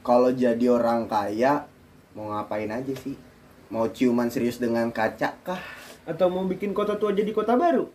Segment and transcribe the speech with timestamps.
[0.00, 1.68] kalau jadi orang kaya
[2.16, 3.20] mau ngapain aja sih?
[3.68, 5.60] Mau ciuman serius dengan kaca kah?
[6.08, 7.92] Atau mau bikin kota tua jadi kota baru?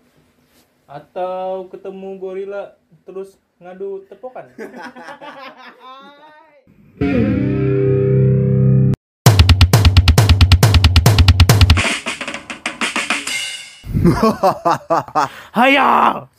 [0.85, 2.77] Atau ketemu gorila
[3.09, 4.53] terus ngadu tepokan.
[15.57, 16.29] Hayal.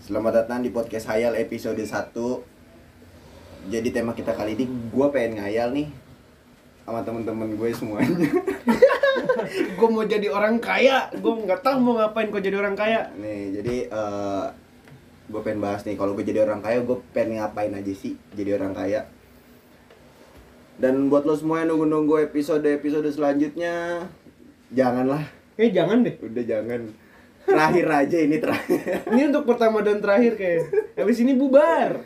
[0.00, 2.49] Selamat datang di podcast Hayal episode 1
[3.68, 5.88] Jadi tema kita kali ini gue pengen ngayal nih
[6.80, 8.08] sama temen-temen gue semuanya
[9.78, 13.10] gue mau jadi orang kaya, gue nggak tahu mau ngapain kok jadi orang kaya.
[13.14, 14.46] Nih jadi eh
[15.30, 18.58] gue pengen bahas nih kalau gue jadi orang kaya gue pengen ngapain aja sih jadi
[18.58, 19.06] orang kaya
[20.80, 24.02] Dan buat lo semua yang nunggu-nunggu episode-episode selanjutnya
[24.74, 25.22] Janganlah,
[25.54, 26.18] Eh jangan deh.
[26.18, 26.90] udah jangan
[27.46, 30.62] Terakhir aja ini terakhir Ini untuk pertama dan terakhir kayak.
[30.98, 32.02] Habis ini bubar.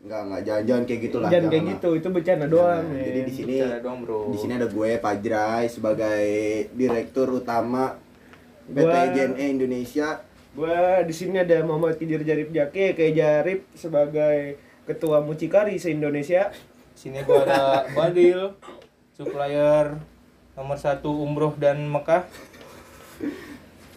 [0.00, 2.80] Enggak, enggak, jangan-jangan kayak gitu lah Jangan kayak gitu, itu bercanda doang.
[2.80, 2.96] Jangan.
[2.96, 3.04] men.
[3.04, 4.18] Jadi di sini dong, Bro.
[4.32, 6.22] Di sini ada gue Fajrai sebagai
[6.72, 8.00] direktur utama
[8.64, 10.08] PT Gua- JNE Indonesia.
[10.50, 16.50] Gua di sini ada Muhammad Kidir Jarip Jake kayak Jarip sebagai ketua mucikari se-Indonesia.
[16.96, 18.56] Sini gua ada Badil,
[19.12, 19.94] supplier
[20.56, 22.26] nomor satu umroh dan Mekah.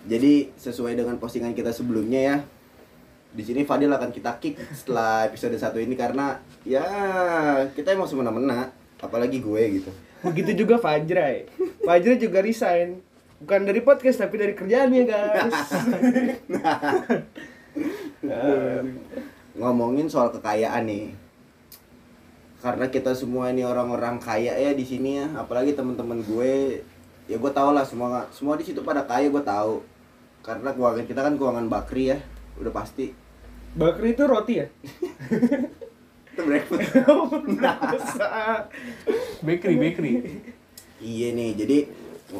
[0.03, 2.38] Jadi sesuai dengan postingan kita sebelumnya ya.
[3.34, 6.86] Di sini Fadil akan kita kick setelah episode satu ini karena ya
[7.73, 8.70] kita emang semena-mena,
[9.02, 9.92] apalagi gue gitu.
[10.22, 11.50] Begitu juga Fajrai.
[11.81, 13.02] Fajrai juga resign.
[13.42, 15.58] Bukan dari podcast tapi dari kerjaannya, guys.
[19.59, 21.11] Ngomongin soal kekayaan nih.
[22.64, 26.80] Karena kita semua ini orang-orang kaya ya di sini ya, apalagi teman-teman gue
[27.28, 29.80] ya gue tau lah semua semua di situ pada kaya gue tahu
[30.44, 32.20] karena keuangan kita kan keuangan bakri ya
[32.59, 33.16] udah pasti
[33.73, 34.67] Bakri itu roti ya?
[36.33, 36.89] itu breakfast
[39.45, 40.11] Bakery, bakery.
[40.97, 41.77] iya nih jadi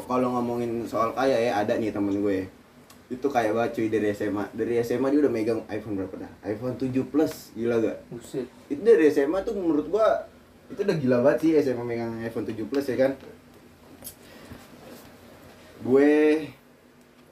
[0.02, 2.50] kalau ngomongin soal kaya ya ada nih temen gue
[3.06, 6.74] itu kayak banget cuy dari SMA dari SMA dia udah megang iPhone berapa dah iPhone
[6.74, 8.48] 7 plus gila gak Buset.
[8.66, 10.26] itu dari SMA tuh menurut gua
[10.66, 13.12] itu udah gila banget sih SMA megang iPhone 7 plus ya kan
[15.80, 16.12] gue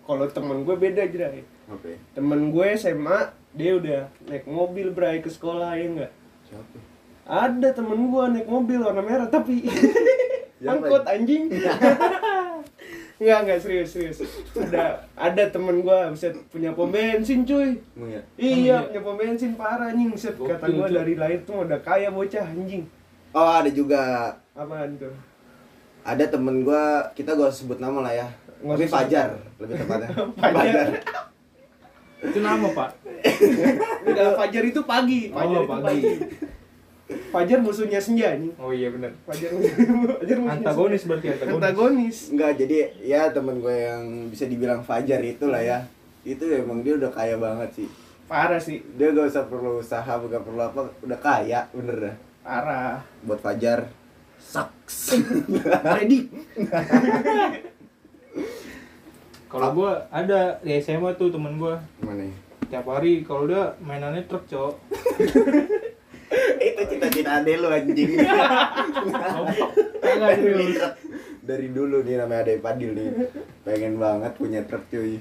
[0.02, 1.40] Kalau temen gue beda Jrai.
[1.64, 1.98] apa ya?
[2.12, 6.12] Temen gue SMA, dia udah naik mobil Bray ke sekolah ya enggak?
[6.42, 6.76] siapa
[7.22, 9.62] Ada temen gue naik mobil warna merah tapi
[10.62, 11.50] angkot anjing.
[13.22, 14.18] Enggak, enggak serius, serius.
[14.50, 17.78] Ada ada temen gue bisa punya pom bensin cuy.
[17.94, 18.22] Emang ya?
[18.34, 18.76] Iya, iya?
[18.82, 20.10] punya pom bensin parah anjing.
[20.18, 20.90] Set kata gue cuy.
[20.90, 22.82] dari lahir tuh udah kaya bocah anjing.
[23.30, 25.14] oh ada juga Apaan tuh?
[26.02, 30.08] ada temen gua kita gua sebut nama lah ya Nggak tapi Fajar lebih tepatnya
[30.42, 30.86] Fajar.
[32.22, 32.90] Itu nama, Pak.
[34.08, 35.82] Udah Fajar itu pagi, Fajar Oh, itu pagi.
[35.82, 36.02] pagi.
[37.28, 38.54] Fajar musuhnya senja anjing.
[38.56, 39.12] Oh iya benar.
[39.22, 39.50] Fajar
[40.18, 41.10] Fajar musuhnya Antagonis senja.
[41.10, 41.56] berarti antagonis.
[41.58, 42.16] Antagonis.
[42.30, 45.78] enggak jadi ya temen gue yang bisa dibilang Fajar itu lah ya
[46.22, 47.88] itu emang dia udah kaya banget sih
[48.24, 52.96] Parah sih, dia gak usah perlu usaha gak perlu apa udah kaya bener dah parah.
[53.20, 53.90] buat Fajar
[54.38, 55.18] sucks
[55.90, 56.30] Ready.
[59.52, 61.76] Kalau gua ada di SMA tuh temen gua.
[62.00, 62.34] gimana ya?
[62.70, 64.72] Tiap hari kalau udah mainannya truk, Cok.
[66.62, 68.16] itu cita-cita ade lu anjing
[71.42, 73.08] dari dulu nih namanya Ade Padil nih
[73.60, 75.20] pengen banget punya truk cuy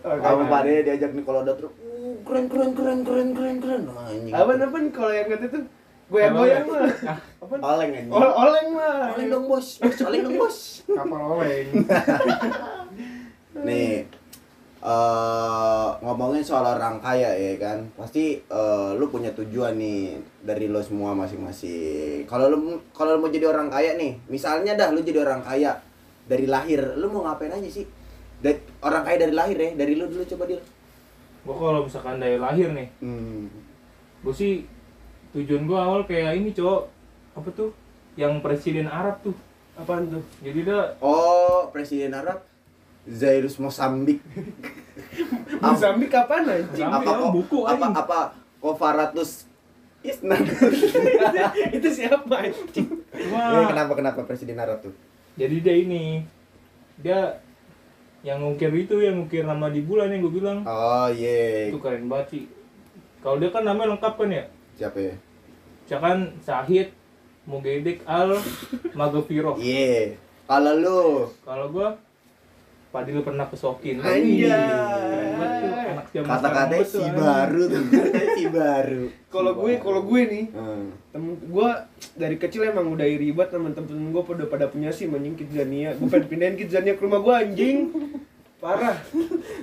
[0.00, 0.48] Oh, sama kan.
[0.50, 4.32] Pak Ade diajak nih kalau ada truk "Uh, keren keren keren keren keren keren anjing
[4.32, 5.62] Apa apa kalau yang kata tuh
[6.08, 6.88] goyang-goyang mah.
[7.38, 7.54] Apa?
[7.70, 9.12] oleng anjing Ol oleng mah.
[9.12, 11.68] oleng dong bos bos oleng dong bos Kapal oleng.
[13.66, 14.06] nih
[14.80, 20.80] eh ngomongin soal orang kaya ya kan pasti eh, lu punya tujuan nih dari lo
[20.80, 25.20] semua masing-masing kalau lu kalau lu mau jadi orang kaya nih misalnya dah lu jadi
[25.20, 25.76] orang kaya
[26.24, 27.84] dari lahir lu mau ngapain aja sih
[28.40, 30.60] dari orang kaya dari lahir ya dari lu dulu coba dia
[31.40, 33.48] Gua kalau misalkan dari lahir nih, hmm.
[34.20, 34.68] gua sih
[35.32, 36.82] tujuan gua awal kayak ini, Cok.
[37.40, 37.72] Apa tuh?
[38.20, 39.32] Yang presiden Arab tuh.
[39.80, 40.20] Apaan tuh?
[40.44, 42.44] Jadi dia oh presiden Arab
[43.08, 44.20] Zairus Mosambik
[45.60, 46.84] Mozambik kapan anjing?
[46.88, 48.18] Apa kok buku, apa apa
[48.60, 49.48] Kofaratus
[50.00, 50.40] Isnan
[51.76, 52.88] itu siapa anjing?
[53.32, 53.60] Wah.
[53.60, 54.92] Eh, kenapa kenapa presiden Arab tuh
[55.36, 56.24] Jadi dia ini
[57.00, 57.40] dia
[58.20, 62.04] yang ngukir itu yang ngukir nama di bulan yang gue bilang oh iya itu keren
[62.08, 62.44] banget sih.
[63.20, 64.44] Kalau dia kan namanya lengkap kan ya?
[64.76, 65.14] siapa ya
[65.84, 66.88] Misalkan Sahid
[67.44, 68.38] Mugedek Al
[68.98, 69.58] Magofiro.
[69.58, 70.14] Iya.
[70.46, 71.02] Kalau lu
[71.42, 71.98] Kalau gua
[72.90, 74.02] Pernah pesokin.
[74.02, 74.50] Anjay.
[74.50, 75.74] Banget tuh.
[75.90, 77.82] anak zaman Kata-katanya sekarang si baru tuh,
[78.34, 79.02] si baru.
[79.30, 80.86] Kalau gue, kalau gue nih, Hmm.
[81.10, 81.68] temen gue
[82.14, 86.06] dari kecil emang udah iri banget temen-temen gue pada pada punya sim anjing Kidzania gue
[86.06, 87.78] pengen pindahin Kidzania ke rumah gue anjing
[88.58, 88.94] parah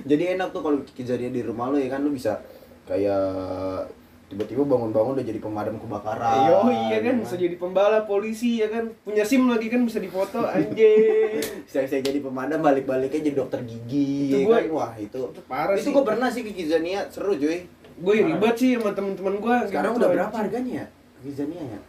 [0.04, 2.40] Jadi enak tuh kalau kejadian di rumah lo ya kan lo bisa
[2.84, 3.88] kayak
[4.28, 6.36] tiba-tiba bangun-bangun udah jadi pemadam kebakaran.
[6.46, 10.44] yo iya kan bisa jadi pembalap polisi ya kan punya sim lagi kan bisa difoto
[10.52, 14.28] anjing Saya saya jadi pemadam balik-baliknya jadi dokter gigi.
[14.28, 14.68] Itu ya gua- kan?
[14.70, 15.20] Wah itu.
[15.24, 17.64] itu parah itu sih pernah sih ke Kizania seru cuy.
[17.98, 20.86] gue iri banget sih sama temen-temen gue Sekarang udah berapa harganya ya?
[21.18, 21.80] Kizania ya?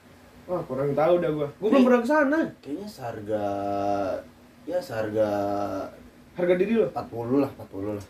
[0.47, 3.43] wah kurang tahu dah gue gue belum pernah ke sana Kayaknya seharga
[4.65, 5.29] ya seharga
[6.33, 8.05] harga diri lo 40 lah, 40 lah.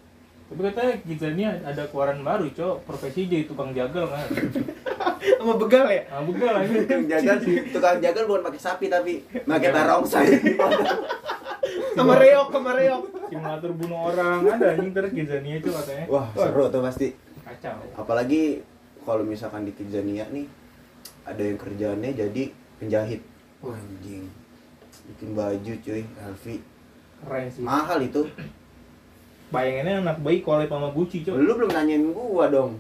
[0.50, 2.90] Tapi katanya Kidzania ada keluaran baru, Cok.
[2.90, 4.26] Profesi jadi tukang jagal kan.
[5.40, 6.74] sama begal ya Nah, bukan lagi.
[6.84, 7.38] Tukang jagal,
[7.70, 9.14] tukang jagal bukan pakai sapi tapi
[9.46, 10.28] pakai tarongsai.
[11.96, 16.06] sama reok sama reok Simulator bunuh orang ada anjing terus Kidzania itu katanya.
[16.10, 17.08] Wah, seru tuh pasti.
[17.46, 17.78] Kacau.
[17.94, 18.66] Apalagi
[19.06, 20.50] kalau misalkan di Kizania nih
[21.30, 22.44] ada yang kerjaannya jadi
[22.82, 23.22] penjahit.
[23.62, 24.26] Wah, anjing.
[25.14, 26.56] Bikin baju cuy, Elvi.
[27.22, 27.62] Keren sih.
[27.62, 28.26] Mahal itu.
[29.50, 31.36] Bayangannya anak bayi kolep sama Gucci, Cok.
[31.38, 32.78] Lu belum nanyain gua dong.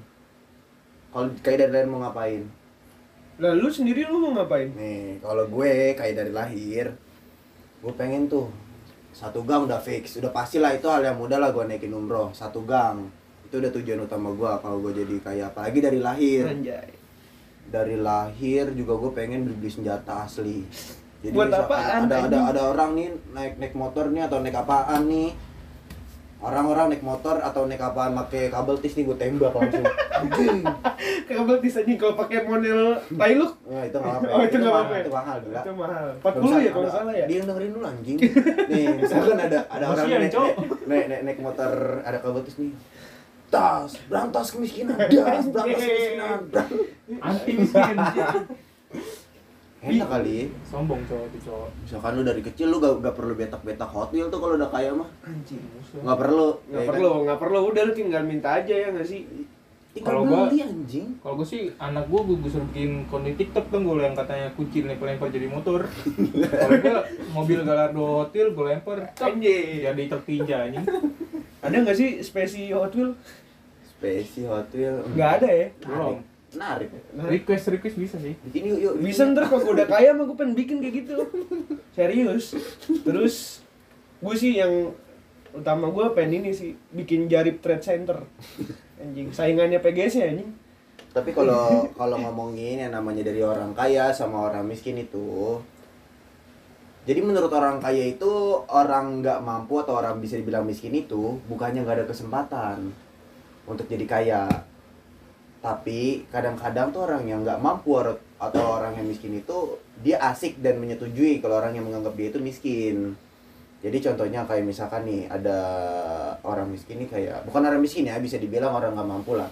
[1.09, 2.45] Kalau kayak dari lahir mau ngapain?
[3.39, 6.91] lah lu sendiri lu mau ngapain Nih, kalau gue kayak dari lahir,
[7.79, 8.51] gue pengen tuh
[9.15, 12.35] satu gang udah fix, udah pasti lah itu hal yang mudah lah gue naikin umroh
[12.35, 13.07] satu gang.
[13.47, 16.51] Itu udah tujuan utama gue kalau gue jadi kayak apalagi dari lahir.
[16.51, 16.91] anjay
[17.69, 20.67] Dari lahir juga gue pengen beli, beli senjata asli.
[21.23, 22.43] Jadi Buat apaan, ada ada anjing?
[22.43, 25.31] ada orang nih naik naik motor nih atau naik apaan nih
[26.39, 29.83] orang-orang naik motor atau naik apaan pakai kabel tis nih gue tembak langsung
[31.29, 34.93] kabel bisa nih kalau pakai model Tailuk Wah, itu nggak apa Oh, itu nggak apa-apa.
[34.97, 38.17] itu mahal gila itu mahal Kalau 40 ya kalau salah ya Dia dengerin dulu anjing.
[38.65, 40.31] nih, misalkan ada ada orang naik,
[40.85, 41.71] naik, naik, naik, motor
[42.01, 42.71] ada kabutis nih.
[43.49, 46.39] Tas, berantas kemiskinan, das, berantas kemiskinan.
[46.47, 46.85] berang-
[47.19, 47.97] Anti miskin.
[49.79, 50.51] Enak kali.
[50.61, 51.67] Sombong, Cok, itu, Cok.
[51.81, 55.07] Misalkan lu dari kecil lu gak, gak perlu betak-betak hotel tuh kalau udah kaya mah.
[55.21, 55.63] anjing
[55.95, 56.47] Gak perlu.
[56.61, 56.91] nggak ya kan?
[56.91, 59.23] perlu nggak perlu udah lu tinggal minta aja ya nggak sih
[59.89, 61.07] Tinggal Kalau gua- beli anjing.
[61.17, 64.85] Kalau gue sih anak gue gue suruh bikin konten TikTok tuh gue yang katanya kucing
[64.85, 65.81] lempar-lempar jadi motor.
[66.53, 66.97] Kalau gue
[67.31, 70.85] mobil Gallardo Hotel gue lempar, cok, anjing jadi tertinja anjing.
[71.59, 73.15] ada nggak sih spesi Hot Wheel
[73.89, 75.01] Spesi hotel.
[75.09, 76.21] nggak ada ya Belum.
[76.55, 76.89] Menarik.
[77.13, 78.33] Request request bisa sih.
[78.49, 78.93] Bikin yuk, yuk.
[79.01, 81.17] bisa ntar kalau udah kaya mah gue pengen bikin kayak gitu
[81.99, 82.55] serius
[83.03, 83.59] terus
[84.23, 84.95] gue sih yang
[85.51, 88.23] utama gue pengen ini sih bikin jarip trade center
[89.01, 90.51] anjing saingannya PGS ya anjing
[91.09, 95.57] Tapi kalau kalau ngomongin yang namanya dari orang kaya sama orang miskin itu
[97.09, 101.81] jadi menurut orang kaya itu orang nggak mampu atau orang bisa dibilang miskin itu bukannya
[101.81, 102.93] nggak ada kesempatan
[103.65, 104.41] untuk jadi kaya
[105.59, 107.99] tapi kadang-kadang tuh orang yang nggak mampu
[108.39, 112.39] atau orang yang miskin itu dia asik dan menyetujui kalau orang yang menganggap dia itu
[112.39, 113.19] miskin.
[113.79, 115.59] Jadi contohnya kayak misalkan nih ada
[116.43, 119.51] orang miskin nih kayak bukan orang miskin ya bisa dibilang orang nggak mampu lah.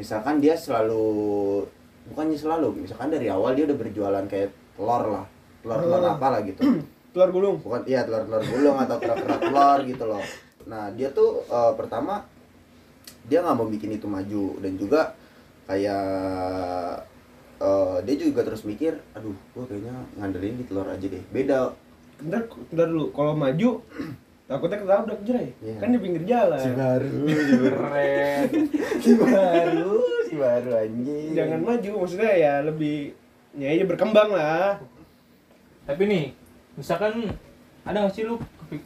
[0.00, 1.04] Misalkan dia selalu
[2.08, 5.24] bukannya selalu misalkan dari awal dia udah berjualan kayak telur lah
[5.62, 6.00] telur telur.
[6.00, 6.12] Hmm.
[6.16, 6.60] apa lah gitu.
[7.12, 7.56] Telur gulung.
[7.60, 10.24] Bukan iya telur telur gulung atau kerak kerak telur gitu loh.
[10.64, 12.24] Nah dia tuh eh, pertama
[13.28, 14.56] dia nggak mau bikin itu maju.
[14.64, 15.12] Dan juga
[15.64, 17.06] kayak
[17.58, 21.22] eh, dia juga terus mikir aduh gua kayaknya ngandelin di telur aja deh.
[21.30, 21.72] Beda.
[22.18, 23.06] Bentar bentar dulu.
[23.10, 23.68] Kalau maju
[24.48, 25.74] takutnya ketabrak jerai Iya.
[25.80, 26.66] kan di pinggir jalan.
[26.74, 27.10] Baru.
[27.62, 28.46] Keren.
[29.02, 29.94] si baru.
[30.28, 31.30] Si baru anjing.
[31.32, 33.14] Jangan maju maksudnya ya lebih
[33.52, 34.80] ya aja berkembang lah.
[35.82, 36.24] Tapi nih,
[36.78, 37.26] misalkan
[37.82, 38.38] ada nggak sih lu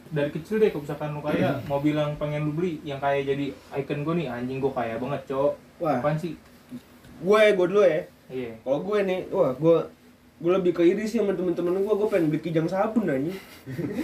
[0.09, 3.45] dari kecil deh, kalau misalkan lu kaya, mobil yang pengen lu beli, yang kayak jadi
[3.77, 5.53] icon gue nih, anjing gue kaya banget, cok.
[5.79, 6.01] wah.
[6.01, 6.33] Apaan sih?
[7.19, 8.01] Gue gue dulu ya.
[8.27, 8.51] Iya.
[8.59, 9.77] kalau gue nih wah gue
[10.37, 13.33] gue lebih ke iri sih sama temen-temen gue gue pengen beli kijang sabun aja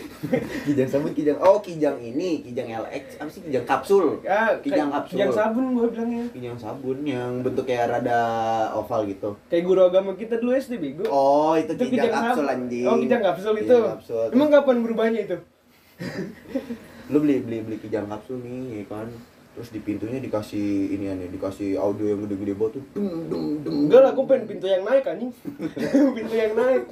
[0.65, 4.17] kijang sabun kijang oh kijang ini kijang LX apa sih kijang kapsul?
[4.20, 5.13] Ya Kijang kapsul.
[5.13, 6.24] kijang sabun gue bilangnya.
[6.32, 8.20] Kijang sabun yang bentuk kayak rada
[8.74, 9.38] oval gitu.
[9.46, 11.05] Kayak guru agama kita dulu SD bego.
[11.05, 12.53] Oh itu, itu kijang, kapsul sabun.
[12.55, 12.86] anjing.
[12.88, 13.67] Oh kijang kapsul itu.
[13.67, 14.25] Kijang kapsul.
[14.32, 15.38] emang kapan berubahnya itu?
[17.12, 19.08] Lu beli beli beli kijang kapsul nih ya kan
[19.53, 23.75] terus di pintunya dikasih ini aneh dikasih audio yang gede-gede banget tuh dung dung dung.
[23.86, 25.29] Enggak lah gue pengen pintu yang naik anjing.
[26.17, 26.83] Pintu yang naik.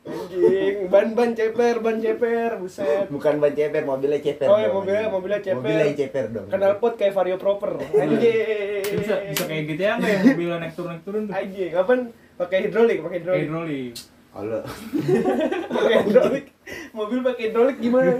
[0.00, 3.04] Anjing ban ban ceper ban ceper buset.
[3.06, 5.12] Bukan ban ceper mobilnya ceper Oh, ya, dong, mobilnya- anjing.
[5.12, 5.56] mobilnya ceper.
[5.60, 6.46] mobilnya ceper dong.
[6.48, 7.70] Kenal pot kayak vario proper.
[7.76, 8.84] Anjing.
[8.90, 11.34] Bisa, bisa kayak gitu ya nggak yang mobilnya naik turun naik turun tuh?
[11.34, 11.98] anjing kapan?
[12.34, 13.42] Pakai hidrolik pakai hidrolik.
[13.42, 13.92] Hidrolik.
[14.30, 14.60] kalau
[15.74, 16.44] pakai hidrolik.
[16.90, 18.12] Mobil pakai hidrolik gimana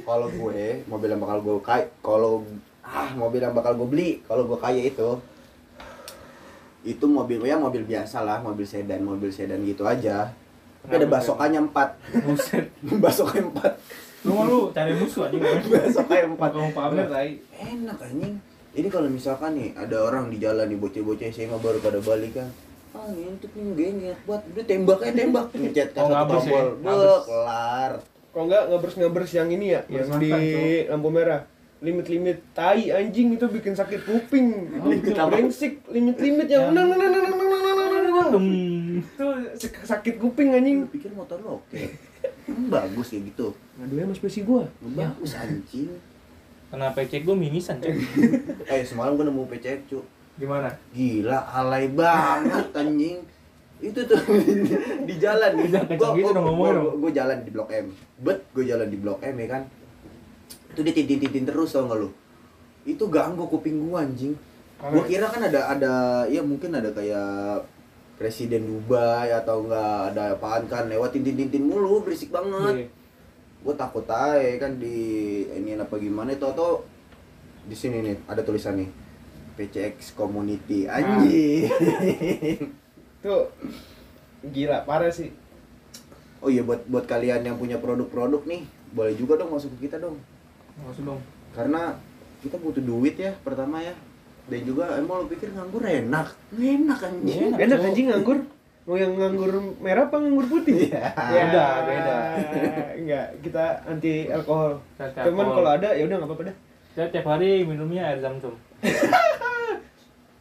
[0.00, 2.42] kalau gue mobil yang bakal gue kayak kalau
[2.88, 5.20] ah mobil yang bakal gue beli kalau gue kaya itu.
[6.82, 10.32] Itu mobil ya mobil biasa lah mobil sedan mobil sedan gitu aja.
[10.80, 11.88] Tapi ada Kenapa, basokannya empat.
[12.24, 12.64] Buset.
[13.04, 13.72] basoknya empat.
[14.24, 15.42] Lu mah lu cari musuh anjing.
[15.74, 16.50] basoknya empat.
[16.54, 17.30] Kamu pamer tai.
[17.52, 18.34] enak anjing.
[18.72, 22.48] Jadi kalau misalkan nih ada orang di jalan nih bocah-bocah SMA baru pada balik kan
[22.96, 24.40] ah ngintip nih genget buat.
[24.48, 25.46] Udah tembak aja tembak.
[25.60, 26.34] Ngecet kan Oh, satu ya?
[26.40, 26.66] tombol.
[27.28, 27.92] Kelar.
[28.28, 30.30] Kalau enggak ngebers-ngebers yang ini ya, Ngebers yang di
[30.88, 31.42] lampu merah
[31.78, 36.74] limit-limit tai anjing itu bikin sakit kuping oh, brengsek limit-limit yang ya.
[36.74, 39.06] nang nang nang nang nang nang nang hmm.
[39.06, 39.26] itu
[39.86, 41.82] sakit kuping anjing lu pikir motor lo oke
[42.66, 45.94] bagus ya gitu ngaduhnya mas besi gua bagus anjing
[46.68, 47.96] Kenapa pecek gua mimisan cuy?
[48.68, 50.04] eh, semalam gua nemu pecek cuy.
[50.36, 50.68] Gimana?
[50.92, 53.24] Gila, alay banget anjing.
[53.80, 54.20] Itu tuh
[55.08, 55.64] di, jalan.
[55.64, 57.88] Gue gua, gitu gua, gua, jalan di Blok M.
[58.20, 59.62] Bet gua jalan di Blok M ya kan
[60.78, 62.14] itu dia tintin terus tau gak lu?
[62.86, 64.38] Itu ganggu kuping gua anjing.
[64.78, 65.92] Gua kira kan ada ada
[66.30, 67.66] ya mungkin ada kayak
[68.14, 72.86] presiden Dubai atau enggak ada apaan kan lewat tintin tintin mulu berisik banget.
[72.86, 72.88] Iya.
[73.58, 76.86] gue takut aja kan di ini apa gimana itu atau
[77.66, 78.86] di sini nih ada tulisan nih.
[79.58, 81.66] PCX Community anjing.
[83.26, 83.50] Tuh
[84.46, 85.34] gila parah sih.
[86.38, 88.62] oh iya buat buat kalian yang punya produk-produk nih
[88.94, 90.22] boleh juga dong masuk ke kita dong
[90.80, 91.20] Maksud dong.
[91.50, 91.96] karena
[92.38, 93.90] kita butuh duit ya pertama ya
[94.46, 98.38] dan juga emang lo pikir nganggur enak enak anjing Enak, Enak anjing nganggur.
[98.84, 100.88] Mau yang nganggur merah apa nganggur putih?
[100.88, 101.12] Iya.
[101.12, 102.16] Beda, beda.
[102.96, 104.80] Enggak, kita anti alkohol.
[104.96, 106.56] Cuman kalau ada ya udah nggak apa-apa dah.
[106.94, 108.56] Saya tiap hari minumnya air zam-zam.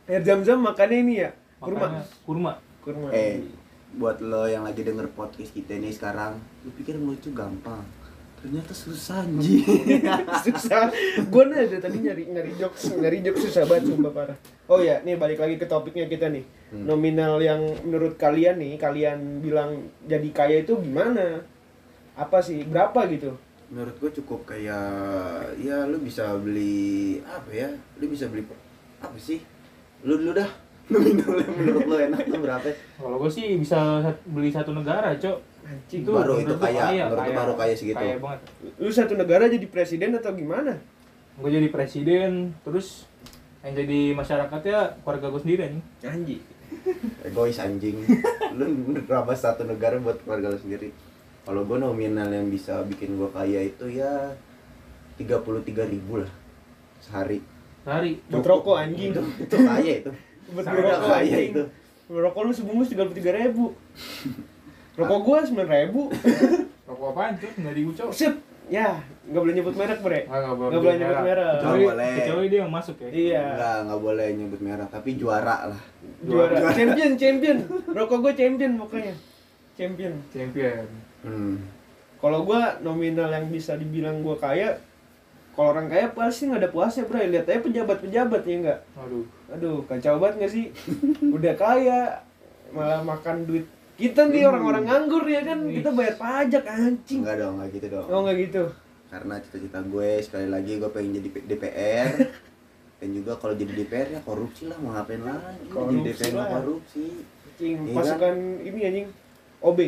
[0.07, 1.29] Air zam-zam makannya ini ya,
[1.59, 1.91] kurma.
[1.91, 2.51] Makanya Kurma.
[2.79, 3.07] Kurma.
[3.11, 3.43] eh
[3.89, 7.83] buat lo yang lagi denger podcast kita ini sekarang lu pikir ngelucu gampang
[8.37, 9.65] ternyata susah anjing.
[10.45, 10.93] Susah.
[11.27, 14.37] Gue nih ada tadi nyari nyari jokes nyari jokes susah banget sumpah parah.
[14.69, 16.45] Oh ya nih balik lagi ke topiknya kita nih.
[16.67, 16.83] Hmm.
[16.83, 21.41] nominal yang menurut kalian nih kalian bilang jadi kaya itu gimana?
[22.13, 23.33] Apa sih berapa gitu?
[23.71, 27.69] Menurut gue cukup kayak ya lu bisa beli apa ya?
[27.97, 28.43] Lu bisa beli
[28.99, 29.41] apa sih?
[30.03, 30.49] Lu dulu dah.
[30.93, 32.67] Nominal yang menurut lu enak tuh berapa?
[32.95, 35.56] Kalau gue sih bisa beli satu negara, Cok.
[35.67, 36.01] Anjing.
[36.07, 37.99] Itu Baru itu gua kaya, menurut gua baru kaya segitu.
[37.99, 38.39] Kaya banget.
[38.79, 40.79] lu satu negara jadi presiden atau gimana?
[41.37, 43.05] Gue jadi presiden, terus
[43.61, 45.85] yang jadi masyarakatnya keluarga gue sendiri anjing.
[46.01, 46.41] anjing.
[47.21, 47.97] Egois anjing.
[48.57, 50.89] Lu nerabas satu negara buat keluarga lu sendiri?
[51.45, 54.33] Kalau gue nominal yang bisa bikin gue kaya itu ya
[55.19, 56.31] tiga puluh tiga ribu lah
[57.03, 57.43] sehari.
[57.85, 58.17] Sehari.
[58.31, 59.13] buat rokok anjing.
[59.13, 60.11] Itu, itu kaya itu.
[60.57, 61.63] Buat rokok kaya itu.
[62.07, 63.75] Rokok lu sebungkus tiga puluh tiga ribu
[64.97, 66.01] rokok gua sembilan ribu
[66.87, 67.51] Rokok apaan, Cok?
[67.57, 68.09] Nggak ribu, Cok.
[68.11, 68.33] sip
[68.67, 71.47] ya nggak boleh nyebut merek bre Ah, nggak boleh, Nggak boleh nyebut merek.
[71.47, 72.13] Kecuali, Nggak boleh.
[72.17, 73.07] kecuali dia yang masuk ya.
[73.09, 75.81] iya enggak enggak boleh nyebut merah tapi juara lah
[76.21, 76.73] juara Juara.
[76.73, 79.15] champion champion rokok gue champion pokoknya
[79.73, 80.85] champion Champion.
[81.21, 81.55] hmm.
[82.17, 84.75] kalau gue nominal yang bisa dibilang gue kaya
[85.53, 89.23] kalau orang kaya pasti nggak ada puasnya bro lihat aja pejabat pejabat ya enggak Aduh.
[89.47, 90.65] aduh kacau banget nggak sih
[91.35, 92.19] udah kaya
[92.69, 93.63] malah makan duit
[93.97, 97.21] kita nih orang-orang nganggur ya kan kita bayar pajak anjing.
[97.21, 98.05] Enggak dong enggak gitu dong.
[98.07, 98.63] Oh nggak gitu.
[99.07, 102.09] Karena cita-cita gue sekali lagi gue pengen jadi DPR
[102.99, 105.41] dan juga kalau jadi DPR ya korupsi lah mau ngapain lagi?
[105.59, 106.47] Jadi Korupsi DPR lah.
[106.53, 107.05] korupsi.
[107.47, 109.07] Anjing Iya pasukan ini anjing
[109.59, 109.79] OB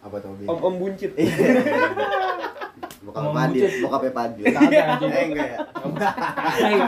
[0.00, 0.44] apa tuh Bi?
[0.46, 1.10] om om buncit.
[3.00, 3.80] Bokap Ngomong Padil buncit.
[3.80, 4.44] bokapnya Padil.
[4.46, 5.10] Kagak, anjing.
[5.10, 5.58] eh enggak ya?
[6.68, 6.80] Ayo.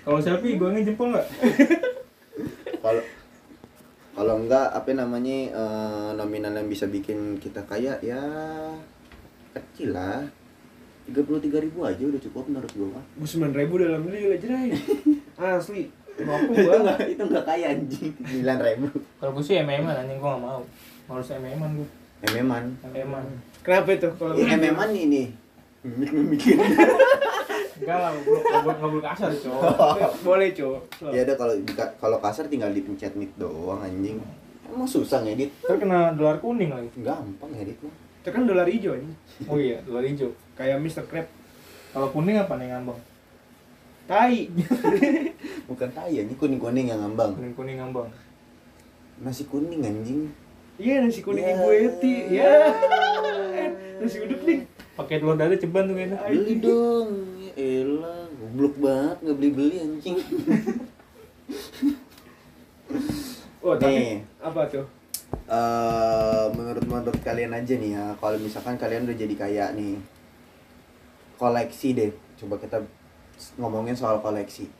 [0.00, 1.26] Kalau selfie gue jempol nggak?
[2.78, 3.02] kalau
[4.18, 8.18] kalau enggak apa namanya eh, nominal yang bisa bikin kita kaya ya
[9.54, 10.26] kecil lah.
[11.06, 14.34] Tiga puluh tiga ribu aja udah cukup menurut gue mah gue sembilan ribu dalam beli
[14.34, 14.74] aja Ray.
[15.38, 15.82] asli.
[16.18, 16.82] Mampu itu gua.
[16.82, 18.12] enggak itu enggak kaya anjing.
[18.18, 18.86] Sembilan ribu.
[19.22, 20.62] Kalau gue sih MM-an anjing gue nggak mau.
[21.14, 21.88] Harus MM-an gue.
[22.18, 23.24] ememan MM-an.
[23.62, 24.10] kenapa itu?
[24.18, 25.30] Kalau ya ememan ini.
[25.86, 26.58] Mimik mimikin
[27.78, 29.62] Enggak lah, nggak boleh kasar cowok.
[30.20, 31.54] boleh cowok ya udah kalau
[31.96, 34.18] kalau kasar tinggal dipencet mic doang anjing
[34.64, 36.90] emang susah ngedit Ntar kena dolar kuning lagi.
[36.98, 40.28] gampang ngedit mah itu kan dolar hijau ini Oh iya, dolar hijau.
[40.52, 41.04] kayak Mr.
[41.04, 41.24] Crab
[41.88, 42.98] Kalau kuning apa nih ngambang?
[44.04, 44.48] tai
[45.68, 48.08] bukan tai anjing kuning kuning yang ngambang Kuning kuning ngambang.
[49.18, 50.28] nasi kuning anjing
[50.76, 51.54] iya nasi kuning Ya.
[51.54, 52.52] ibu Eti ya
[53.98, 54.60] nasi uduk nih
[54.94, 56.18] Pakai telur dadar ceban tuh kayaknya.
[56.24, 57.08] beli dong
[57.58, 60.18] elah goblok banget nggak beli beli anjing.
[63.58, 64.22] Oh tapi nih.
[64.38, 64.86] apa tuh?
[65.50, 69.98] Eh menurut menurut kalian aja nih ya kalau misalkan kalian udah jadi kaya nih
[71.34, 72.10] koleksi deh.
[72.38, 72.78] Coba kita
[73.58, 74.70] ngomongin soal koleksi.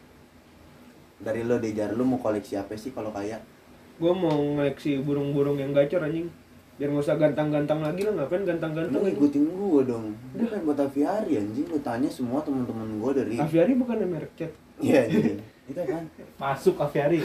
[1.19, 3.43] Dari lo Dejar lu mau koleksi apa sih kalau kaya?
[3.99, 6.31] Gua mau ngoleksi burung-burung yang gacor anjing.
[6.79, 9.01] Biar nggak usah gantang-gantang lagi lah, ngapain lu gantang-gantang?
[9.01, 9.11] anjing?
[9.13, 13.75] ngikutin gua dong lu kan buat aviari anjing lu tanya semua teman-teman gua dari Aviari
[13.75, 14.53] bukan merek cat.
[14.79, 15.03] iya
[15.67, 16.07] itu kan
[16.39, 17.19] Masuk aviari.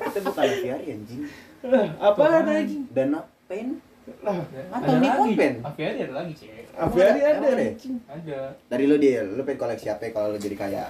[0.00, 1.20] itu bukan aviari anjing
[1.62, 2.82] Lah, apa anjing?
[2.88, 3.76] dana pen
[4.20, 4.40] Lah,
[4.72, 5.32] Atau lagi.
[5.34, 5.54] Pen?
[5.62, 6.48] Aviari ada lagi sih.
[6.72, 7.62] Aviari ada ada?
[7.62, 7.94] anjing.
[8.02, 8.38] Ada.
[8.66, 10.84] dari lu dia lu pengen koleksi apa kalau lu jadi kaya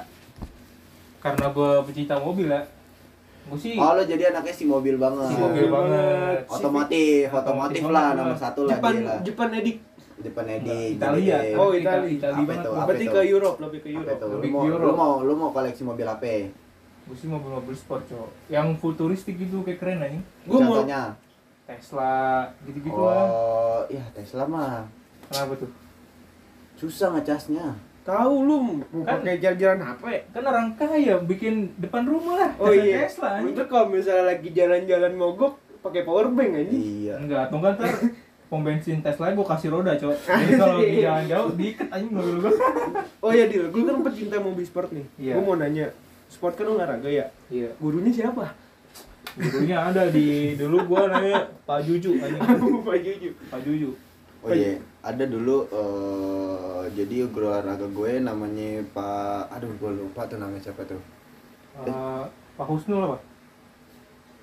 [1.19, 2.63] Karena gue pecinta mobil ya.
[3.51, 6.39] Gue sih oh lu jadi anaknya si mobil banget si mobil banget.
[6.47, 9.77] otomotif otomotif Otomotif lah banget nomor satu lah Jepang dia lah Jepang edik.
[10.21, 11.37] Jepang Edi Italia.
[11.57, 12.09] Oh, Ita- Itali.
[12.15, 12.69] Itali Apa itu?
[12.71, 14.05] Berarti ke Europe, lebih ke lu
[14.37, 14.85] Lebih mau Euro.
[14.85, 16.53] lu mau lu mau koleksi mobil apa
[17.09, 18.29] Gue sih mobil-mobil sport, cowok.
[18.47, 20.21] Yang futuristik gitu kayak keren aja.
[20.45, 21.17] Gua mau contohnya
[21.65, 23.25] Tesla gitu-gitu lah.
[23.25, 24.85] oh iya Tesla mah
[25.27, 25.71] Kenapa tuh?
[26.77, 27.67] susah ngecasnya
[28.03, 30.05] tahu lu mau Kan- pakai jalan-jalan HP.
[30.31, 32.51] Kan orang kaya bikin depan rumah lah.
[32.57, 32.97] Oh Tesla- iya.
[33.05, 33.31] Tesla.
[33.43, 36.81] Itu kalau misalnya lagi jalan-jalan mogok pakai power bank anjing.
[37.03, 37.93] iya Enggak, atau enggak ntar
[38.51, 40.19] pom bensin Tesla gue kasih roda, cowok.
[40.19, 42.53] Jadi kalau di jalan jauh diikat anjing mobil gue.
[43.21, 45.05] Oh iya, Dil, gue kan pecinta mobil sport nih.
[45.17, 45.33] Iya.
[45.37, 45.93] Gue mau nanya,
[46.27, 47.29] sport kan olahraga ya?
[47.47, 47.69] Iya.
[47.77, 48.57] Gurunya siapa?
[49.31, 52.43] Gurunya ada di dulu gua namanya Pak Juju anjing.
[52.83, 53.31] Pak Juju.
[53.47, 53.91] Pak Juju.
[54.41, 56.61] oh iya ada dulu eh
[56.93, 61.01] jadi guru olahraga gue namanya Pak aduh gue lupa tuh namanya siapa tuh
[61.81, 62.25] Eh,
[62.57, 63.19] Pak Husnul apa?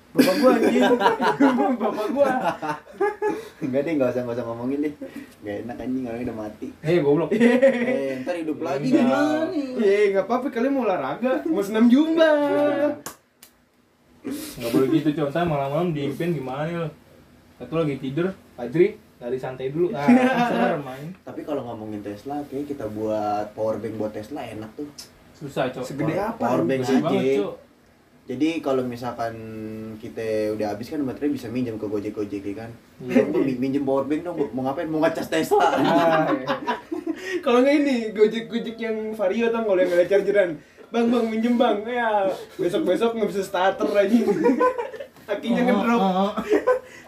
[0.08, 0.80] Bapak gua anjing.
[1.78, 2.28] Bapak gua.
[3.60, 4.92] enggak deh nggak usah nggak usah ngomongin deh
[5.38, 7.28] nggak enak anjing orangnya udah mati Eh, goblok.
[7.30, 12.26] eh ntar hidup lagi gimana nih Eh, nggak apa-apa kalian mau olahraga, mau senam jumba.
[14.24, 15.30] Enggak boleh gitu, cowok.
[15.30, 16.90] Ntar malam-malam diimpin gimana lo?
[17.56, 19.90] Satu lagi tidur, Fajri dari santai dulu.
[19.90, 20.06] Ah,
[20.48, 21.10] serem main.
[21.20, 24.86] tapi kalau ngomongin Tesla kayak kita buat power bank buat Tesla enak tuh
[25.32, 25.84] Susah, cowok.
[25.84, 26.38] Segede apa?
[26.38, 27.50] power bank aja
[28.28, 29.32] jadi kalau misalkan
[29.96, 32.70] kita udah habis kan baterai bisa minjem ke Gojek Gojek ya kan
[33.00, 33.24] Iya.
[33.24, 36.46] Bang, mi- minjem power bank dong mau ngapain mau ngecas Tesla Ah, iya.
[37.40, 40.54] Kalau nggak ini, gojek-gojek yang vario tau kalau yang ada chargeran.
[40.88, 41.82] Bang, bang, minjem bang.
[41.82, 44.22] Ya, besok-besok nggak bisa starter anjing.
[45.28, 45.98] Akinya ngedrop.
[45.98, 46.32] Oh, oh, oh.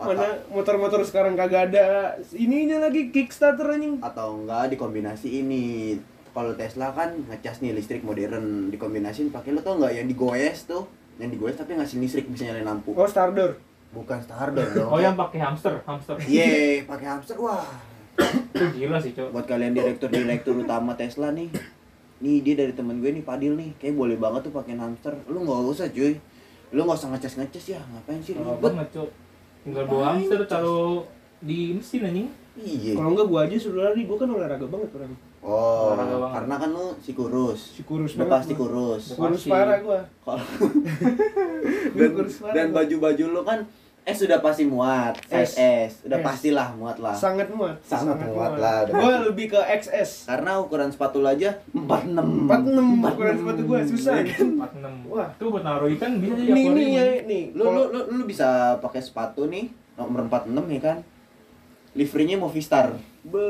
[0.06, 1.86] Mana motor-motor sekarang kagak ada
[2.32, 4.00] ininya lagi Kickstarter anjing.
[4.00, 5.96] atau enggak dikombinasi ini
[6.30, 10.86] kalau Tesla kan ngecas nih listrik modern dikombinasiin pakai lo tau nggak yang digoes tuh
[11.16, 13.58] yang digoes tapi ngasih listrik bisa nyalain lampu Oh, starter.
[13.90, 16.16] bukan starter dong Oh, yang pakai hamster, hamster.
[16.22, 17.66] Iya, pakai hamster wah.
[18.16, 19.30] Itu gila sih, cowok.
[19.32, 21.48] Buat kalian direktur direktur utama Tesla nih,
[22.20, 25.12] nih dia dari temen gue nih Padil nih, kayak boleh banget tuh pakai hamster.
[25.26, 26.14] Lu nggak usah cuy,
[26.70, 28.58] lu nggak usah ngecas ngecas ya, ngapain sih ribet?
[28.62, 29.10] banget, cowok.
[29.60, 31.02] Tinggal bawa hamster taruh
[31.42, 32.28] di mesin anjing.
[32.54, 32.92] Iya.
[32.94, 35.14] Kalau enggak gua aja suruh lari, gua kan olahraga banget orang.
[35.40, 36.34] Oh, Olahraga banget.
[36.36, 37.60] karena kan lu si kurus.
[37.74, 39.02] Si kurus banget pasti kurus.
[39.16, 40.00] Kurus parah gua.
[40.22, 40.44] Kalau
[41.90, 43.58] Gua dan, dan baju-baju lu kan
[44.10, 45.52] S sudah pasti muat, size S.
[45.54, 46.24] S, udah S.
[46.24, 47.14] pastilah muat lah.
[47.14, 47.76] sangat muat.
[47.80, 49.26] Sangat muat lah, udah Gua pasti.
[49.26, 50.10] lebih ke XS.
[50.26, 52.50] Karena ukuran sepatu aja 46.
[52.50, 54.14] 46 ukuran sepatu gua susah.
[54.20, 55.06] 46.
[55.06, 55.28] Wah.
[55.32, 57.44] Itu buat naruh ikan bisa di Nih nih ya nih.
[57.52, 60.98] lu, lu, lu, lu bisa pakai sepatu nih nomor 46 ya kan
[61.90, 63.42] liverynya Movistar Be,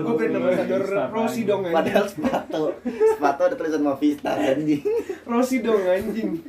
[0.00, 2.14] gua brand ambassador Rossi dong padahal anjing.
[2.16, 4.80] sepatu sepatu ada tulisan Movistar anjing
[5.26, 6.40] Rossi dong anjing.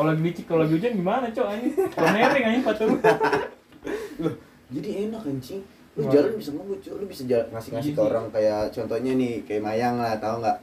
[0.00, 1.44] Kalau lagi dicik, kalau lagi hujan gimana, cok?
[1.46, 1.72] Anjing.
[1.92, 2.84] Kalau nering anjing patu.
[4.20, 4.34] loh
[4.68, 5.60] jadi enak anjing
[5.92, 6.10] lu Wah.
[6.10, 6.92] jalan bisa ngebut cuy.
[6.94, 8.06] lu bisa jalan ngasih ngasih ke Iya.
[8.06, 10.56] orang kayak contohnya nih kayak Mayang lah tahu nggak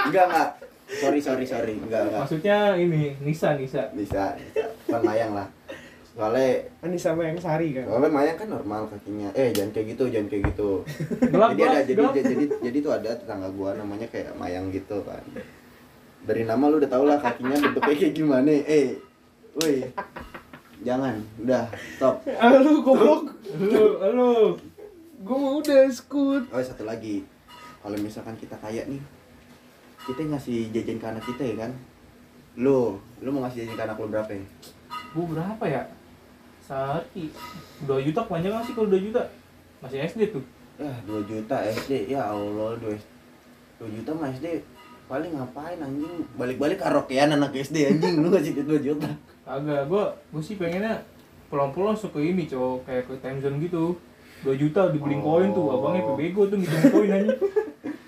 [0.00, 0.48] enggak enggak
[0.88, 3.90] sorry sorry sorry enggak enggak Maksudnya ini, Nisa, Nisa.
[3.92, 5.46] bisa bisa bukan Mayang lah
[6.08, 6.48] soalnya
[6.80, 7.84] Ini sama yang sari kan.
[7.84, 10.70] soalnya Mayang kan normal kakinya eh jangan kayak gitu jangan kayak gitu
[11.20, 12.12] Gelap, jadi ada gelap, jadi gelap.
[12.16, 15.20] jadi jadi tuh ada tetangga gua namanya kayak Mayang gitu kan
[16.26, 18.98] dari nama lu udah tau lah kakinya bentuknya kayak gimana eh
[19.54, 19.86] woi
[20.82, 21.64] jangan udah
[21.96, 23.32] stop Halo goblok.
[23.56, 24.54] Lu.
[25.24, 26.44] Gua mau udah skut.
[26.52, 27.24] oh satu lagi
[27.80, 29.00] kalau misalkan kita kaya nih
[30.04, 31.72] kita ngasih jajan ke anak kita ya kan
[32.58, 34.44] lu lu mau ngasih jajan ke anak lu berapa ya?
[35.14, 35.82] Gua berapa ya?
[36.60, 37.30] Sehari.
[37.86, 39.22] 2 juta panjang nggak sih kalau 2 juta?
[39.78, 40.42] Masih SD tuh.
[40.76, 42.92] ya 2 juta SD ya Allah 2
[43.80, 44.60] 2 juta mah SD
[45.06, 46.26] paling ngapain anjing?
[46.34, 48.18] Balik-balik karaokean anak SD anjing.
[48.18, 49.10] Lu ngasih duit 2 juta.
[49.46, 51.06] Agak, gua gua sih pengennya
[51.46, 53.94] pulang-pulang suka ini, cowok, kayak ke time zone gitu.
[54.42, 55.38] 2 juta dibeliin Oh.
[55.38, 57.38] koin tuh, abangnya pebego tuh ngitung koin anjing.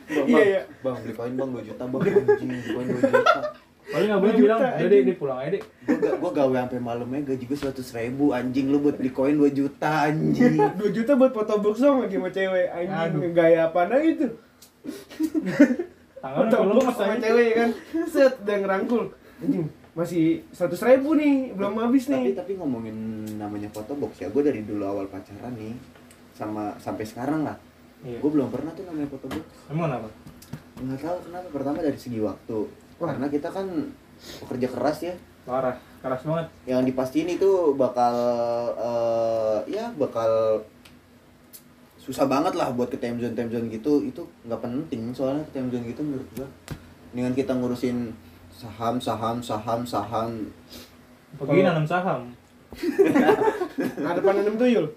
[0.09, 0.61] Bang, Iya, bang, iya.
[0.83, 2.01] bang beli koin bang 2 juta bang.
[2.03, 3.41] Anjing beli koin 2 juta.
[3.89, 5.63] Paling Dua bilang juta, udah deh pulang aja deh.
[5.89, 8.67] Gua, gua gawe sampai malamnya gaji gua seratus ribu anjing.
[8.69, 10.61] Lu buat beli koin 2 juta anjing.
[10.83, 12.93] 2 juta buat foto box dong lagi sama cewek anjing.
[13.17, 13.33] Aduh.
[13.33, 14.29] gaya apa nah itu
[16.19, 17.71] tangan kalau box sama cewek kan?
[18.07, 19.05] Set udah ngerangkul.
[19.43, 19.67] Anjing
[19.99, 22.39] masih seratus ribu nih belum habis tapi nih.
[22.39, 22.95] tapi ngomongin
[23.35, 25.75] namanya foto box ya gue dari dulu awal pacaran nih
[26.31, 27.59] sama sampai sekarang lah.
[28.07, 28.23] Iya.
[28.23, 30.09] gue belum pernah tuh namanya foto box emang kenapa?
[30.79, 31.47] Nggak tahu kenapa.
[31.51, 32.59] Pertama dari segi waktu.
[33.03, 33.11] Wah.
[33.11, 33.67] karena kita kan
[34.47, 35.15] pekerja keras ya.
[35.43, 36.47] Parah keras banget.
[36.71, 38.15] Yang dipastiin itu bakal
[38.79, 40.63] eh, ya bakal
[42.09, 44.01] susah banget lah buat ke time zone time zone gitu.
[44.01, 46.49] Itu nggak penting soalnya ke time zone gitu menurut gua.
[47.13, 48.17] Dengan kita ngurusin
[48.49, 50.49] saham saham saham saham.
[51.37, 52.33] Pergi nanam saham?
[54.09, 54.89] Ada panen tuyul?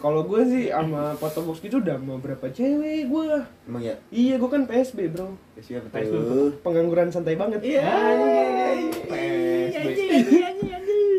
[0.00, 3.24] Kalau gue sih sama foto box gitu udah mau berapa cewek gue
[3.68, 3.92] emang ya?
[4.08, 5.36] Iya gue kan PSB bro.
[5.60, 5.92] PSB.
[5.92, 6.56] tuh?
[6.64, 7.60] pengangguran santai banget.
[7.60, 7.84] Iya.
[9.04, 10.00] PSB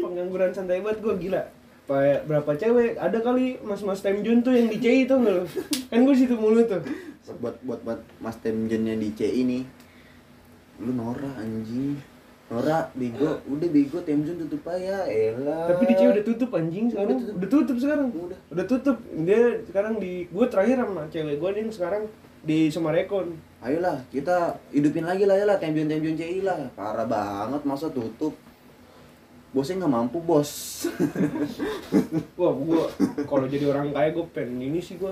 [0.02, 1.44] pengangguran santai banget gue gila
[1.92, 2.96] Kayak berapa cewek?
[2.96, 5.44] Ada kali mas-mas time Jun tuh yang di CI tuh nggak lo
[5.92, 6.80] kan gue situ mulu tuh.
[7.44, 9.64] Buat buat buat mas temjennya di CI nih
[10.80, 12.00] lu Nora anjing.
[12.48, 13.44] Nora bego.
[13.44, 15.04] Udah bego temjen tutup aja.
[15.04, 17.12] Elah tapi di CI udah tutup anjing sekarang.
[17.12, 17.36] Udah tutup.
[17.36, 18.08] udah tutup sekarang.
[18.16, 18.40] Udah.
[18.56, 18.98] udah tutup.
[19.28, 22.04] Dia sekarang di gue terakhir sama cewek gue nih sekarang
[22.48, 23.36] di Sumarekon.
[23.60, 26.72] Ayolah kita hidupin lagi lah ya lah temjon temjon CI lah.
[26.72, 28.32] Parah banget masa tutup
[29.52, 30.52] bosnya nggak mampu bos.
[32.40, 32.84] Wah gue
[33.26, 35.12] kalau jadi orang kaya gue pengen ini sih gue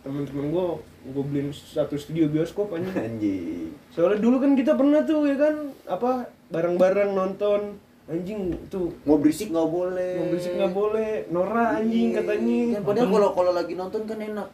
[0.00, 0.66] temen-temen gue
[1.06, 2.92] gue beliin satu studio bioskop anjing.
[2.94, 3.68] Anjing.
[3.90, 5.54] Soalnya dulu kan kita pernah tuh ya kan?
[5.86, 6.10] Apa
[6.48, 7.76] bareng-bareng nonton.
[8.04, 10.12] Anjing tuh mau berisik nggak boleh.
[10.18, 11.10] Mau berisik nggak boleh.
[11.30, 12.16] Nora anjing Iya.
[12.20, 12.60] katanya.
[12.74, 14.48] Dan padahal kalau kalau lagi nonton kan enak.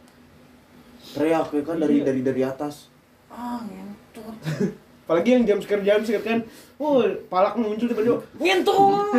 [1.07, 2.05] Teriak ya kan dari Iya.
[2.05, 2.91] dari dari atas.
[3.27, 4.35] Ah ngentot
[5.07, 6.39] apalagi yang jam scare jam scare kan.
[6.75, 9.15] Oh palak muncul tiba-tiba ngentot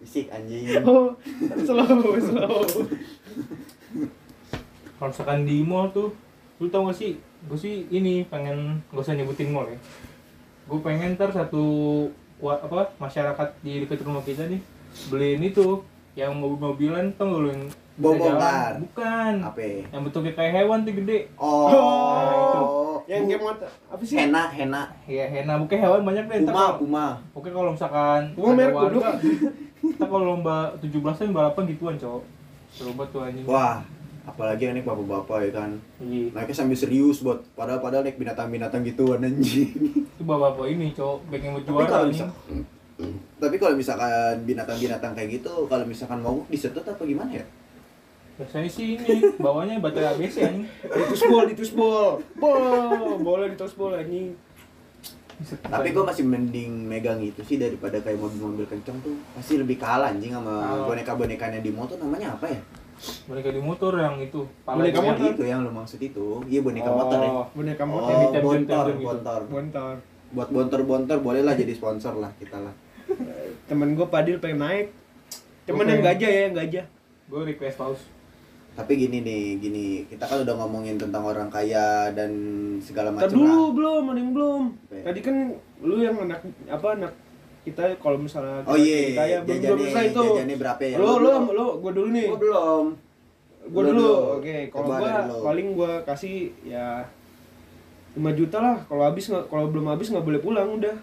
[0.00, 0.80] berisik anjing.
[0.82, 1.12] Oh
[1.60, 2.64] slow slow.
[4.98, 6.10] Kalau misalkan di mall tuh
[6.58, 7.14] lu tau gak sih
[7.46, 9.78] gue sih ini pengen gak usah nyebutin mall ya.
[10.64, 11.62] Gue pengen ntar satu
[12.38, 14.58] wa- apa masyarakat di dekat rumah kita nih
[15.06, 15.84] beliin itu
[16.18, 17.62] yang mobil-mobilan gak lu yang
[18.18, 18.72] jalan?
[18.82, 19.60] bukan apa
[19.94, 24.82] yang bentuknya kayak hewan tuh gede oh yang Bu- game mata apa sih Hena, Hena.
[25.06, 27.06] ya hena bukan hewan banyak deh Puma, kalau- Puma.
[27.32, 29.00] Oke kalau misalkan Puma merek kudu.
[29.88, 32.22] kita kalau lomba 17-an balapan gituan, cowok.
[32.76, 33.44] Banget tuh anjing.
[33.48, 33.80] Wah,
[34.22, 35.70] apalagi yang naik bapak-bapak ya kan.
[35.98, 36.28] Iya.
[36.30, 39.72] Naiknya sambil serius buat padahal padahal naik binatang-binatang gituan anjing.
[40.04, 42.28] Itu bapak-bapak ini, cowok, yang Tapi juara kalau misal
[43.38, 47.46] tapi kalau misalkan binatang-binatang kayak gitu, kalau misalkan mau disetut apa gimana ya?
[48.38, 50.66] Biasanya sih ini, bawahnya baterai ABC anjing.
[50.82, 54.34] ditus bol ditus bol bol boleh ditus bol anjing
[55.62, 59.14] Tapi gue masih mending megang itu sih daripada kayak mobil-mobil kenceng tuh.
[59.38, 62.58] Pasti lebih kalah anjing sama boneka-bonekanya di tuh namanya apa ya?
[63.30, 64.42] boneka di motor yang itu.
[64.66, 65.30] pala Boneka itu Yang motor.
[65.30, 66.26] itu yang lu maksud itu.
[66.50, 66.96] Iya boneka Oh.
[66.98, 67.30] motor ya.
[67.54, 69.06] boneka Oh, motor Yang di bontor, gitu.
[69.06, 69.40] bontor.
[69.46, 69.94] bontor
[70.28, 72.74] Buat bontor-bontor boleh lah jadi sponsor lah kita lah.
[73.64, 74.86] Temen gue Padil pengen naik
[75.64, 75.90] cuman Oke.
[75.90, 76.86] yang gajah ya yang gajah
[77.26, 78.04] Gue request pause.
[78.72, 82.30] Tapi gini nih, gini kita kan udah ngomongin tentang orang kaya dan
[82.78, 83.68] segala macam dulu lah.
[83.74, 84.98] belum yang belum Oke.
[85.02, 85.36] tadi kan
[85.78, 87.12] lu yang anak apa anak
[87.60, 90.94] kita kalau misalnya Oh iya, kaya belum belum selesai itu jajannya berapa ya?
[90.94, 91.52] lo Lu lo dulu.
[91.52, 92.84] lo gue dulu nih Gua belum.
[93.66, 95.36] gue Lu dulu oke kalau gue lu.
[95.42, 96.86] paling gue kasih ya
[98.14, 100.96] 5 juta lah kalau habis nggak kalau belum habis nggak boleh pulang udah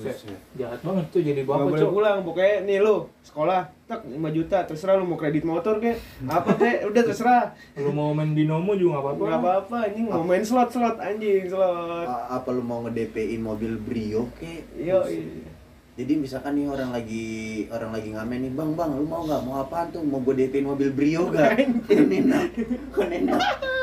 [0.00, 0.16] Buset.
[0.54, 1.92] Jahat banget tuh jadi bapak, boleh cowok.
[1.92, 6.50] pulang pokoknya nih lo sekolah tak 5 juta terserah lu mau kredit motor kek apa
[6.54, 7.42] kek udah terserah
[7.74, 9.22] Lu mau main binomo juga nggak apa-apa.
[9.24, 13.74] nggak apa-apa anjing mau main slot slot anjing slot A- Apa lu mau nge-DP-in mobil
[13.76, 14.62] Brio kek?
[14.74, 15.56] Yo, Buset.
[15.96, 17.26] Jadi misalkan nih orang lagi
[17.68, 19.42] orang lagi ngamen nih, "Bang, Bang, lu mau nggak?
[19.42, 19.98] Mau apaan tuh?
[19.98, 22.54] Mau gue DP-in mobil Brio gak?" Kan enak.
[22.88, 23.40] Kan enak.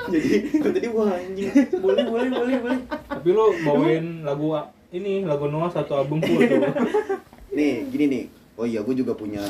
[0.08, 1.52] Jadi kata dia, "Wah, anjing.
[1.76, 6.42] Boleh, boleh, boleh, boleh." Tapi lu bawain lagu a- ini lagu Noah satu album full
[6.42, 6.62] tuh.
[7.56, 8.26] Nih, gini nih.
[8.56, 9.44] Oh iya, gue juga punya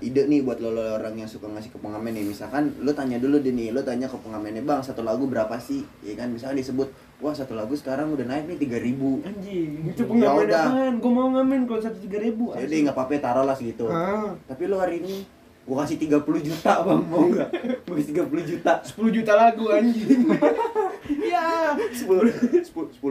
[0.00, 2.24] ide nih buat lo, lo orang yang suka ngasih ke pengamen nih.
[2.26, 5.80] Misalkan lo tanya dulu deh nih, lo tanya ke pengamennya, bang satu lagu berapa sih?
[6.02, 9.20] Ya kan, misalkan disebut, wah satu lagu sekarang udah naik nih tiga ribu.
[9.22, 10.64] anjing itu Ya pengamen udah.
[10.66, 13.88] apaan gue mau ngamen kalau satu tiga ribu Jadi nggak apa-apa, taruh lah segitu.
[13.88, 15.24] ah Tapi lo hari ini,
[15.64, 17.48] gue kasih 30 juta bang, mau nggak?
[17.88, 18.72] Gue kasih 30 juta.
[18.82, 20.20] 10 juta lagu anjing
[21.10, 22.04] ya 10,
[22.60, 22.60] 10,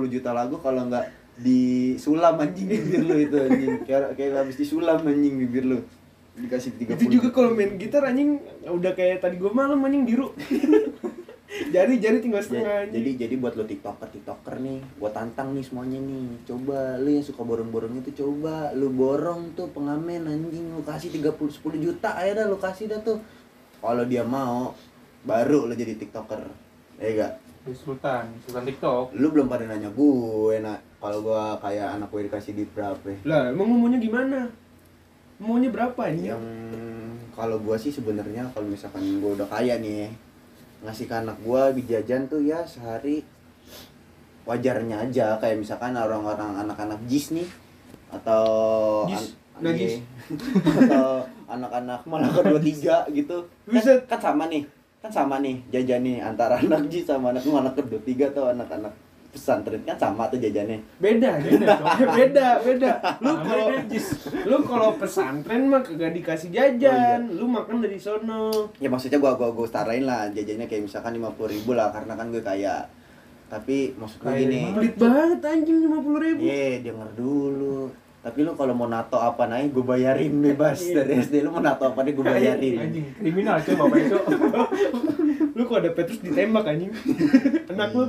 [0.07, 1.05] juta lagu kalau nggak
[1.39, 3.73] disulam anjing bibir lo itu anjing.
[3.83, 5.79] Kayak, kayak habis disulam anjing bibir lo.
[6.35, 10.31] Dikasih 30 itu juga kalau main gitar anjing udah kayak tadi gue malam anjing biru
[11.49, 12.95] Jari jari tinggal setengah anjing.
[12.95, 17.25] jadi jadi buat lo tiktoker tiktoker nih gua tantang nih semuanya nih coba lu yang
[17.25, 22.31] suka borong-borong itu coba lu borong tuh pengamen anjing lu kasih 30 10 juta aja
[22.39, 23.19] dah lu kasih dah tuh
[23.81, 24.71] kalau dia mau
[25.25, 26.39] baru lu jadi tiktoker
[27.01, 29.11] ya gak Di Sultan, Sultan TikTok.
[29.11, 33.49] lu belum pada nanya gue nak kalau gua kayak anak gue dikasih di berapa Lah,
[33.49, 34.51] emang mau maunya gimana?
[35.39, 36.27] Maunya berapa ini?
[36.27, 36.43] yang
[37.31, 40.11] kalau gua sih sebenarnya kalau misalkan gua udah kaya nih
[40.83, 43.23] ngasih ke anak gua di jajan tuh ya sehari
[44.43, 47.47] wajarnya aja kayak misalkan orang-orang anak-anak jis nih
[48.09, 48.43] atau
[49.07, 49.15] Jis?
[49.15, 49.99] an- Najis?
[49.99, 49.99] iya.
[50.83, 51.07] atau
[51.47, 54.63] anak-anak malah kedua tiga gitu kan, kan sama nih
[54.99, 58.91] kan sama nih jajan nih antara anak jis sama anak anak kedua tiga atau anak-anak
[59.29, 61.75] pesantren kan sama tuh jajannya Beda, Beda,
[62.09, 62.91] beda, beda.
[63.21, 63.67] Lu kalau
[64.43, 66.73] lu kalau pesantren mah kagak dikasih Oh, iya.
[66.73, 68.73] jajan, lu makan dari sono.
[68.75, 72.13] ya maksudnya gua gua gua setarain lah jajannya kayak misalkan lima puluh ribu lah karena
[72.13, 72.89] kan gue kaya
[73.45, 76.39] tapi maksud gue gini Pelit banget anjing 50 ribu.
[76.39, 77.89] Iya, denger dulu.
[78.19, 81.81] Tapi lu kalau mau nato apa naik gue bayarin bebas dari SD lu mau nato
[81.83, 82.75] apa nih gue bayarin.
[82.77, 84.17] Anjing, kriminal cuy bapak itu.
[85.59, 86.91] Lu kalau ada Petrus ditembak anjing.
[87.75, 88.03] Anak lu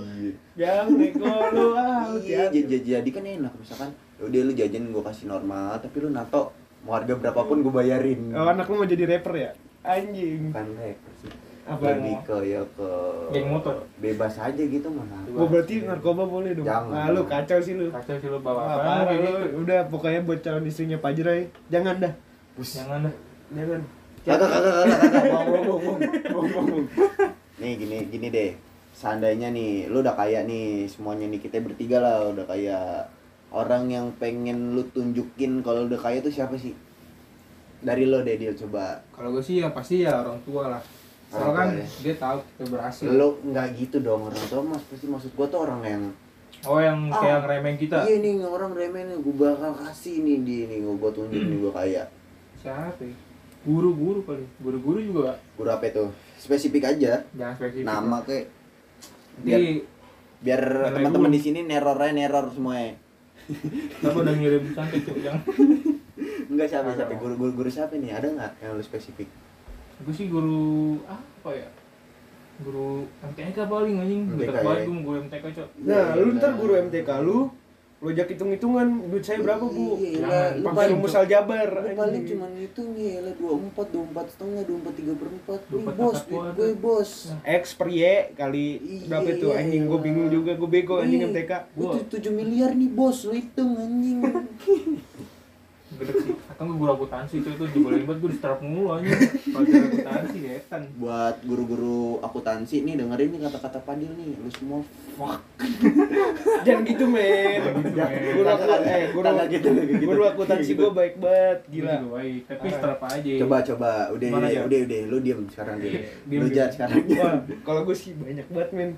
[0.54, 0.86] Iya.
[0.86, 2.14] yang nego lu ah.
[2.14, 3.90] Iya, jadi, jadi kan enak misalkan
[4.22, 6.54] udah lu jajan gue kasih normal tapi lu nato
[6.86, 8.30] mau harga berapapun gue bayarin.
[8.30, 9.50] Oh, anak lu mau jadi rapper ya?
[9.82, 10.54] Anjing.
[10.54, 11.32] Bukan rapper sih.
[11.66, 11.82] Apa?
[11.92, 12.90] Lebih ke ya ke
[13.34, 13.74] Geng motor.
[13.98, 15.22] Bebas aja gitu mana.
[15.34, 16.66] Oh berarti narkoba boleh dong.
[16.66, 16.94] Jangan.
[16.94, 17.90] Nah, lu kacau sih lu.
[17.90, 19.66] Kacau sih lu bawa apa parah kayak lu.
[19.66, 22.12] Udah pokoknya buat calon istrinya Pak Jerai, jangan dah.
[22.54, 22.78] Bus.
[22.78, 23.14] Jangan dah.
[23.54, 23.82] Jangan.
[24.20, 24.98] Kagak kagak kagak.
[27.60, 28.52] Nih gini gini deh.
[28.92, 33.08] Seandainya nih lu udah kaya nih semuanya nih kita bertiga lah udah kaya.
[33.50, 36.76] Orang yang pengen lu tunjukin kalau udah kaya tuh siapa sih?
[37.80, 39.00] Dari lo deh dia coba.
[39.16, 40.82] Kalau gue sih yang pasti ya orang tua lah.
[41.30, 41.86] Soalnya kan ya.
[42.02, 43.06] dia tahu kita berhasil.
[43.08, 46.04] Lo nggak gitu dong orang tua mas pasti maksud gua tuh orang yang
[46.68, 48.04] Oh yang Ah, kayak ngeremehin kita.
[48.04, 51.58] Iya nih orang remen nih gue bakal kasih nih dia nih gua, gua tunjuk nih
[51.62, 52.04] gua kaya.
[52.60, 53.16] Siapa ya?
[53.60, 54.44] Guru-guru kali.
[54.60, 56.04] Guru-guru juga Guru apa itu?
[56.40, 57.20] Spesifik aja.
[57.36, 57.84] jangan spesifik.
[57.84, 58.46] Nama kayak
[59.40, 59.74] biar Nanti
[60.40, 62.96] biar Nilai teman-teman di sini nerornya neror semuanya.
[63.50, 65.20] kita udah ngirim cantik cuy.
[65.20, 65.42] Jangan.
[66.50, 68.12] Enggak siapa siapa guru guru guru siapa nih?
[68.16, 69.28] Ada nggak yang lu spesifik?
[70.00, 71.68] Gue sih guru apa ya?
[72.60, 74.20] Guru MTK paling anjing.
[74.28, 74.64] MTK Dekat ya.
[74.64, 75.68] banget gue guru MTK cok.
[75.84, 77.38] Nah, lu ntar guru MTK lu,
[78.00, 80.00] lu ajak hitung-hitungan duit saya berapa, Bu?
[80.00, 80.50] Iya, Jangan.
[80.56, 81.68] lu Pakai rumus aljabar.
[81.68, 85.60] lu paling cuma itu nih, lah dua empat, dua empat setengah, dua empat tiga perempat.
[85.68, 87.10] Nih 24 bos, duit gue bos.
[87.44, 88.00] X per Y
[88.32, 90.04] kali Iya, berapa iya, anjing gue iya.
[90.08, 94.18] bingung juga gue bego anjing MTK Itu tujuh miliar nih bos, lu hitung anjing.
[96.00, 96.32] Gede sih.
[96.48, 99.12] Atau gue guru akuntansi cuy itu jebolain banget gue distrap mulu anjing.
[99.46, 100.82] Pelajaran akuntansi detan.
[100.96, 104.80] Buat guru-guru akuntansi nih dengerin nih kata-kata Padil nih, lu semua
[105.14, 105.40] fuck.
[106.66, 107.60] jangan gitu men
[107.92, 108.34] Jangan gitu, men.
[108.34, 110.04] guru aku eh guru gitu, gitu.
[110.04, 110.80] guru akuntansi Gitu.
[110.80, 111.94] gue baik banget Gila.
[112.08, 112.40] baik.
[112.46, 113.32] Tapi strap aja.
[113.44, 115.90] Coba coba, udah Gimana, udah, udah udah, lu diem sekarang deh.
[115.90, 116.96] Iya, diem, Lu jar sekarang
[117.60, 118.90] kalau gue sih banyak banget men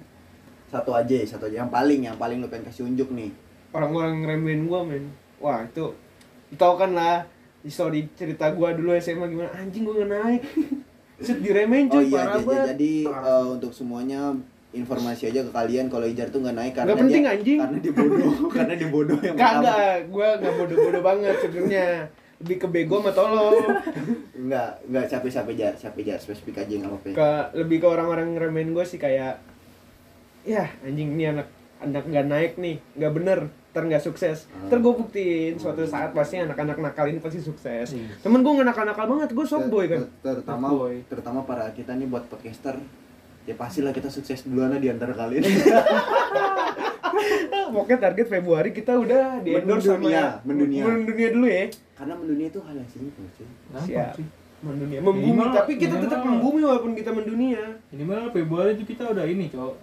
[0.68, 3.28] Satu aja, satu aja yang paling yang paling lu pengen kasih unjuk nih.
[3.72, 5.04] orang-orang ngeremehin gue men
[5.36, 5.96] wah itu
[6.54, 7.24] tau kan lah
[7.62, 9.50] story cerita gue dulu SMA gimana?
[9.52, 10.42] Anjing nggak naik.
[11.22, 12.66] Set diremehin Oh cuy iya, parah banget.
[12.74, 14.34] jadi eh, untuk semuanya
[14.72, 17.58] informasi aja ke kalian kalau Ijar tuh nggak naik karena Nggak penting, dia anjing.
[17.60, 20.52] karena dia bodoh karena dia bodoh yang kagak gue nggak.
[20.56, 21.88] Bodoh-bodoh banget sebenarnya.
[22.42, 23.54] Lebih ke bego sama tolol
[24.42, 27.08] Enggak, enggak capek capek jar, capek jar, spesifik aja nggak apa-apa.
[27.14, 29.38] ke lebih ke orang-orang ngeremehin gue sih kayak
[30.42, 31.46] ya anjing ini anak
[31.78, 32.82] anak nggak naik nih.
[32.92, 33.40] Nggak bener
[33.72, 34.68] ntar nggak sukses Hmm.
[34.68, 38.20] ntar gue buktiin suatu saat pasti anak-anak nakal ini pasti sukses Iya.
[38.20, 40.66] temen gue nggak nakal-nakal banget gue soft boy kan Ter- terutama
[41.02, 42.76] terutama para kita nih buat podcaster
[43.42, 45.40] ya pastilah kita sukses duluan lah di antara kalian
[47.66, 50.82] pokoknya target Februari kita udah di endorse sama Mendunia, mendunia.
[50.86, 53.48] mendunia dulu ya karena mendunia itu hal yang simpel sih
[53.84, 54.14] Siap.
[54.60, 59.24] mendunia membumi Minimal- tapi kita tetap membumi walaupun kita mendunia Minimal Februari itu kita udah
[59.24, 59.74] ini cok.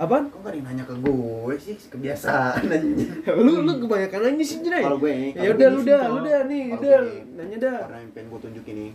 [0.00, 1.76] Apa kok gak ada yang nanya ke gue sih?
[1.76, 3.20] Kebiasaan anjing.
[3.36, 6.40] Lu lu kebanyakan aja sih Jray kalau gue ya udah lu nih, dah lu dah
[6.48, 6.98] nih udah
[7.36, 7.78] nanya dah.
[7.84, 8.92] karena yang pengen gue tunjukin nih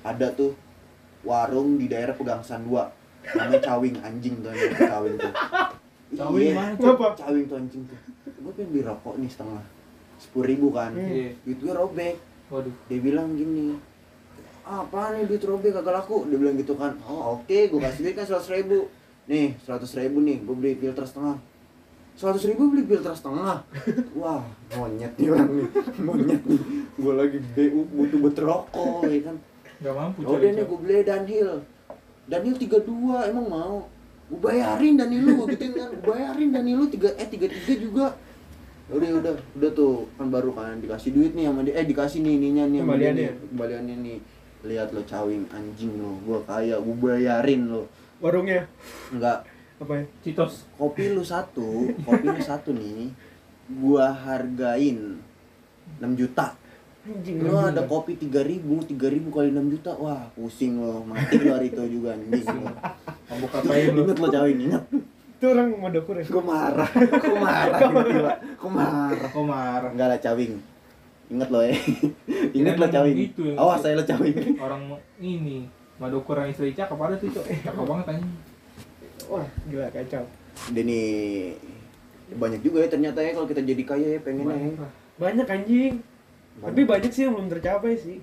[0.00, 0.56] ada tuh
[1.28, 5.32] warung di daerah Pegangsaan 2 namanya Cawing anjing tuh Cawing tuh.
[6.20, 6.74] Cawing Iya, mana?
[6.80, 7.06] Kenapa?
[7.20, 7.98] Cawing tuh anjing tuh.
[8.24, 9.62] Gue pengen beli rokok nih setengah.
[10.16, 10.92] Sepuluh ribu kan.
[10.96, 11.04] Hmm.
[11.04, 11.30] Iya.
[11.44, 12.14] duit gue robek.
[12.48, 12.74] Waduh.
[12.88, 13.76] dia bilang gini
[14.64, 15.72] apa nih duit robek?
[15.76, 16.24] Kagak laku.
[16.32, 16.96] Dia bilang gitu kan.
[17.04, 18.88] Oh oke gue kasih duit kan seratus ribu
[19.24, 21.36] nih seratus ribu nih gue beli filter setengah.
[22.14, 23.64] seratus ribu beli filter setengah?
[24.20, 24.44] Wah.
[24.76, 26.60] Monyet nih orang nih monyet nih.
[26.94, 29.36] Gue lagi bu butuh buat rokok ya kan?
[29.82, 30.40] Gak mampu oh coy.
[30.44, 31.52] deh nih gue beli Dunhill
[32.24, 33.76] Daniel 32 emang mau?
[34.30, 35.90] Gue bayarin Daniel lu gitu kan?
[36.00, 38.06] Gue bayarin Daniel lu tiga eh tiga tiga juga.
[38.88, 40.04] Ya udah udah udah tuh.
[40.20, 41.74] Kan baru kan dikasih duit nih sama dia.
[41.80, 43.16] Eh dikasih nih ininya nih Kembaliannya.
[43.16, 44.18] nih, kembaliannya nih.
[44.64, 46.16] Lihat lo cawing anjing lo.
[46.24, 47.88] Gue kaya gue bayarin lo
[48.24, 48.64] warungnya?
[49.12, 49.44] Enggak.
[49.76, 50.04] Apa ya?
[50.24, 50.64] Citos.
[50.80, 53.12] kopi lu satu kopi lu satu nih
[53.68, 55.20] gua hargain
[56.00, 56.56] 6 juta.
[57.04, 59.92] Anjing lu ada kopi 3000 3000 kali 6 juta.
[60.00, 62.32] Wah pusing lo mati lu hari itu juga anjing.
[62.48, 62.72] Lo
[63.28, 64.02] Mabuk apain lu?
[64.08, 64.84] inget lo cawing inget
[65.34, 69.28] itu orang Madokure gua marah gua marah tiba-tiba gua marah.
[69.28, 69.90] Kok marah?
[69.92, 70.54] enggak lah cawing.
[71.28, 71.76] Inget lo ya
[72.56, 73.16] inget lo cawing.
[73.28, 73.54] gitu ya.
[73.60, 74.56] awas saya lo cawing.
[74.56, 74.88] Orang
[75.20, 77.44] ini Madukura yang istri cakep ada tuh, Cok.
[77.62, 78.32] Cakep banget anjing.
[79.24, 80.24] wah gila kacau
[80.68, 81.56] dia nih
[82.34, 84.60] banyak juga ya ternyata ya kalau kita jadi kaya ya pengennya ya.
[84.60, 84.90] Banyak lah.
[85.16, 85.92] banyak anjing
[86.56, 88.18] tapi banyak sih yang belum tercapai sih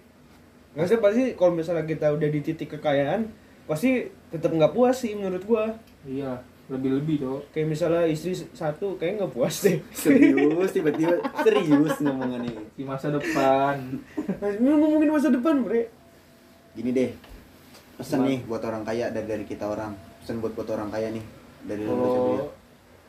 [0.72, 3.28] nggak sih pasti kalau misalnya kita udah di titik kekayaan
[3.66, 7.42] pasti tetap nggak puas sih menurut gua Iya, lebih-lebih, Cok.
[7.52, 13.98] kayak misalnya istri satu kayak nggak puas deh serius tiba-tiba serius ngomongannya Di masa depan.
[14.58, 15.90] Ngomongin masa depan bre
[16.72, 17.10] gini deh
[18.02, 19.92] pesan nih buat orang kaya dari dari kita orang.
[20.20, 21.24] Pesan buat buat orang kaya nih
[21.64, 21.84] dari?
[21.86, 22.50] Kalau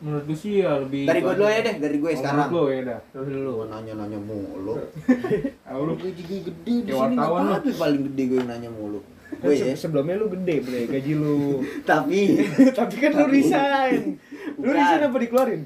[0.02, 2.48] menurut gue sih ya lebih dari gue dulu ya deh dari gue Oh, sekarang.
[2.50, 3.00] Lo ya dah.
[3.14, 3.52] Terus dulu.
[3.62, 5.94] lu nanya nanya mulu lu?
[5.96, 9.00] Gue juga gede di sini tapi paling gede gue yang nanya mulu?
[9.32, 9.74] Kan gue se- ya.
[9.78, 11.62] sebelumnya lu gede bre gaji lu.
[11.90, 12.20] Tapi
[12.78, 14.20] tapi kan lu resign.
[14.60, 15.62] Lu resign apa dikeluarin?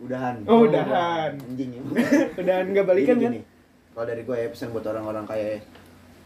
[0.00, 0.34] Udahan.
[0.46, 1.32] Oh udahan.
[1.34, 1.70] Anjing.
[1.76, 1.82] Ya
[2.36, 3.32] udahan nggak balikan kan?
[3.34, 3.40] gini.
[3.90, 5.60] kalau dari gue ya pesan buat orang-orang kaya ya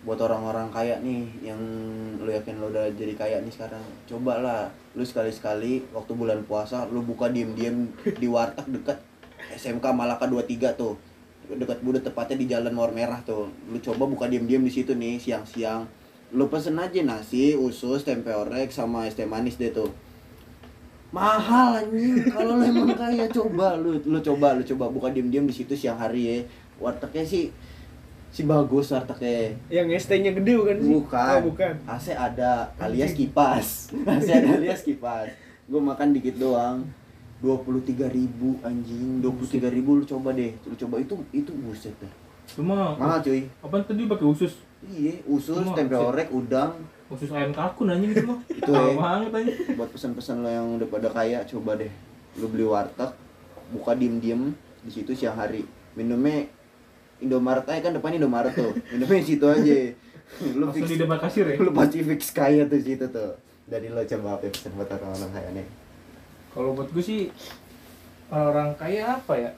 [0.04, 1.56] buat orang-orang kaya nih yang
[2.20, 3.80] lu yakin lu udah jadi kaya nih sekarang.
[4.04, 9.00] Cobalah lu sekali-sekali waktu bulan puasa lu buka diem-diem di warteg dekat
[9.56, 11.00] SMK Malaka 23 tuh.
[11.44, 13.52] Dekat Buda tepatnya di Jalan Mawar Merah tuh.
[13.68, 15.88] Lu coba buka diem-diem di situ nih siang-siang.
[16.32, 19.92] Lu pesen aja nasi usus tempe orek sama es teh manis deh tuh.
[21.12, 22.28] Mahal anjing.
[22.28, 23.76] Kalau lu emang kaya coba.
[23.76, 26.36] Lu lu coba lu coba buka diem-diem di situ siang hari ya.
[26.80, 27.52] Wartegnya sih
[28.34, 30.90] si bagus wartegnya yang ST-nya gede bukan sih?
[30.90, 31.34] Bukan.
[31.38, 31.72] Oh, bukan.
[31.86, 33.94] AC ada alias kipas.
[33.94, 35.30] AC ada alias kipas.
[35.70, 36.82] Gue makan dikit doang.
[37.38, 39.22] Dua puluh tiga ribu anjing.
[39.22, 40.50] Dua puluh tiga ribu lu coba deh.
[40.66, 40.98] Lu coba.
[40.98, 42.10] Itu itu buset dah.
[42.58, 43.46] Cuma mahal cuy.
[43.62, 44.58] Apa tadi pakai usus?
[44.84, 46.74] iya usus Cuma, tempe orek udang.
[47.08, 48.38] Usus ayam kalkun anjing itu mah.
[48.50, 48.98] Itu, Mahal eh.
[48.98, 49.78] banget anjing.
[49.78, 51.92] buat pesan-pesan lo yang udah pada kaya coba deh.
[52.36, 53.14] Lu beli warteg
[53.70, 54.50] buka diem-diem.
[54.82, 55.62] Di situ siang hari.
[55.94, 56.50] Minumnya
[57.24, 59.74] Indomaret aja kan depannya Indomaret tuh di situ aja
[60.42, 61.56] lu fix di depan kasir ya.
[61.60, 63.32] lu pasti fix kaya tuh situ tuh
[63.64, 65.66] dari lo coba apa pesan buat orang-orang kaya nih
[66.54, 67.34] Kalau buat gue sih
[68.30, 69.50] orang kaya apa ya?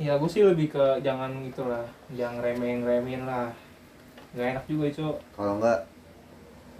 [0.00, 1.84] Ya gue sih lebih ke jangan itulah,
[2.16, 3.52] jangan remehin-remehin lah.
[4.32, 5.08] Gak enak juga itu.
[5.36, 5.84] kalau enggak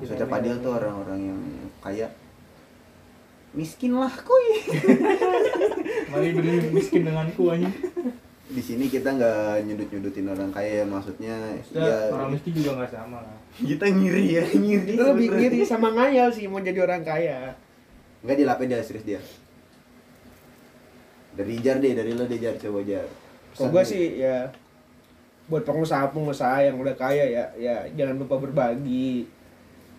[0.01, 1.41] Jangan Padil tuh orang-orang yang
[1.85, 2.09] kaya
[3.53, 4.49] miskin lah kuy
[6.15, 7.75] Mari beri miskin denganku anjing.
[8.51, 13.23] Di sini kita nggak nyudut-nyudutin orang kaya maksudnya Maksudnya ya orang miskin juga gak sama
[13.23, 13.39] lah.
[13.57, 17.55] kita ngiri ya ngiri itu lebih ngiri sama ngayal sih mau jadi orang kaya
[18.21, 19.21] Enggak dia lapar dia serius dia.
[21.33, 23.07] Dari Jar deh, dari lo deh Jar coba Jar.
[23.51, 24.47] kalau gua sih ya
[25.47, 29.27] buat pengusaha-pengusaha yang udah kaya ya ya jangan lupa berbagi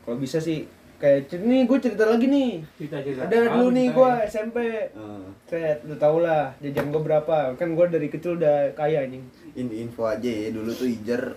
[0.04, 0.64] kalau bisa sih
[1.02, 2.62] kayak nih gue cerita lagi nih.
[2.78, 3.26] Cerita-cerita.
[3.26, 4.12] ada Ah, dulu nih cerita gue.
[4.30, 7.58] SMP Eh, set lu tau lah jajan gue berapa.
[7.58, 9.26] Kan gue dari kecil udah kaya anjing.
[9.58, 11.34] In- info aja ya, dulu tuh Ijar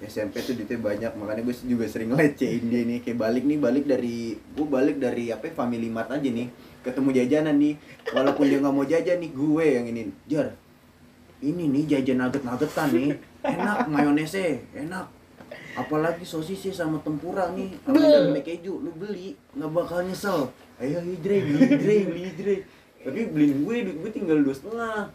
[0.00, 3.84] SMP tuh duitnya banyak, makanya gue juga sering lecehin dia nih kayak balik nih balik
[3.86, 6.48] dari gue balik dari apa ya, Family Mart aja nih
[6.82, 7.74] ketemu jajanan nih.
[8.10, 10.48] Walaupun dia nggak mau jajan nih gue yang ini Jar
[11.44, 13.08] ini nih jajan nugget-nuggetan nih
[13.44, 15.04] enak mayonesnya enak
[15.74, 21.36] apalagi sosisnya sama tempura nih sama daging keju lu beli nggak bakal nyesel ayo hijre
[21.40, 22.56] beli hijre beli hijre
[23.00, 25.10] tapi beliin gue duit gue tinggal dua setengah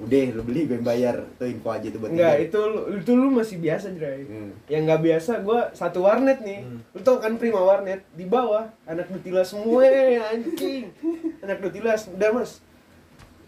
[0.00, 2.46] udah lu beli gue bayar tuh info aja tuh buat Enggak, Ijar.
[2.48, 4.24] itu lu- itu lu masih biasa, Dray.
[4.24, 4.48] Hmm.
[4.64, 6.64] Yang nggak biasa gua satu warnet nih.
[6.64, 6.80] Hmm.
[6.96, 9.84] Lu tau kan Prima Warnet di bawah anak Dutila semua
[10.26, 10.88] anjing.
[11.44, 12.64] Anak Dutilas, udah Mas.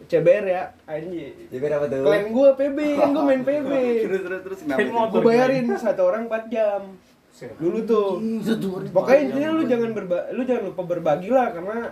[0.09, 1.35] CBR ya, anjing.
[1.51, 2.03] Jadi apa tuh?
[2.07, 3.71] Klan gua PB, kan gua main PB.
[4.07, 4.61] terus terus terus.
[4.91, 6.83] Gua bayarin satu orang 4 jam.
[7.59, 8.09] Dulu tuh.
[8.93, 11.91] Pokoknya empat intinya lu jangan berba lu jangan lupa berbagi lah karena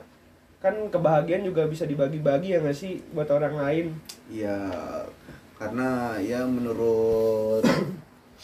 [0.60, 3.86] kan kebahagiaan juga bisa dibagi-bagi ya nggak sih buat orang lain.
[4.28, 4.68] Iya,
[5.56, 7.64] karena ya menurut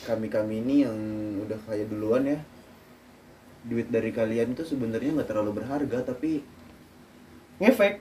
[0.09, 0.97] kami-kami ini yang
[1.45, 2.41] udah kaya duluan ya,
[3.69, 6.41] duit dari kalian tuh sebenarnya nggak terlalu berharga tapi
[7.61, 8.01] Ngefek.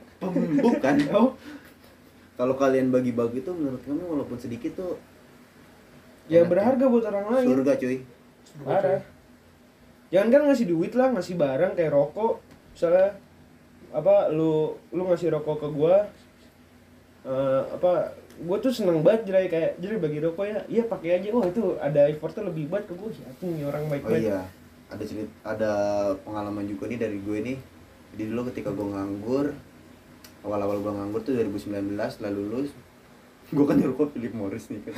[0.64, 0.94] bukan.
[1.16, 1.32] Oh,
[2.36, 5.00] Kalau kalian bagi-bagi tuh menurut kami walaupun sedikit tuh
[6.28, 6.50] ya Enak.
[6.52, 7.46] berharga buat orang lain.
[7.48, 7.98] surga cuy.
[8.62, 9.00] Parah.
[10.06, 12.38] jangan kan ngasih duit lah ngasih barang kayak rokok
[12.72, 13.18] misalnya
[13.90, 16.06] apa lu lu ngasih rokok ke gua
[17.26, 18.14] eh, apa
[18.46, 21.74] gua tuh seneng banget jadi kayak jadi bagi rokok ya iya pakai aja wah itu
[21.82, 24.40] ada effortnya lebih banget ke gua siapa nih orang baik Oh baik iya,
[24.86, 25.72] ada cerita, ada
[26.22, 27.58] pengalaman juga nih dari gue nih.
[28.14, 29.46] Jadi dulu ketika gue nganggur,
[30.46, 32.70] awal-awal gue nganggur tuh 2019 setelah lulus,
[33.50, 34.94] gue kan ngerokok Philip Morris nih kan.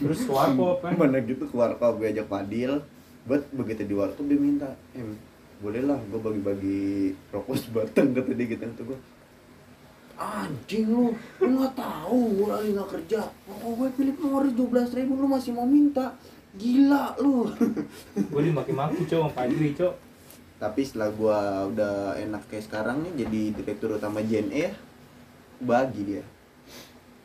[0.00, 2.80] terus ke warkop kan Mana gitu ke warkop gue ajak Padil,
[3.28, 5.16] buat begitu di warkop dia minta, em
[5.58, 8.98] boleh lah gue bagi-bagi rokok sebatang kata dia gitu tuh gue
[10.18, 11.10] anjing lu
[11.42, 13.20] lu nggak tahu gue lagi nggak kerja.
[13.46, 16.18] Rokok gue Philip Morris 12 ribu lu masih mau minta?
[16.58, 17.46] Gila lu.
[18.26, 20.07] Gue dimaki-maki sama Fajri cok
[20.58, 21.38] tapi setelah gua
[21.70, 24.72] udah enak kayak sekarang nih jadi direktur utama JNE ya
[25.58, 26.24] bagi dia.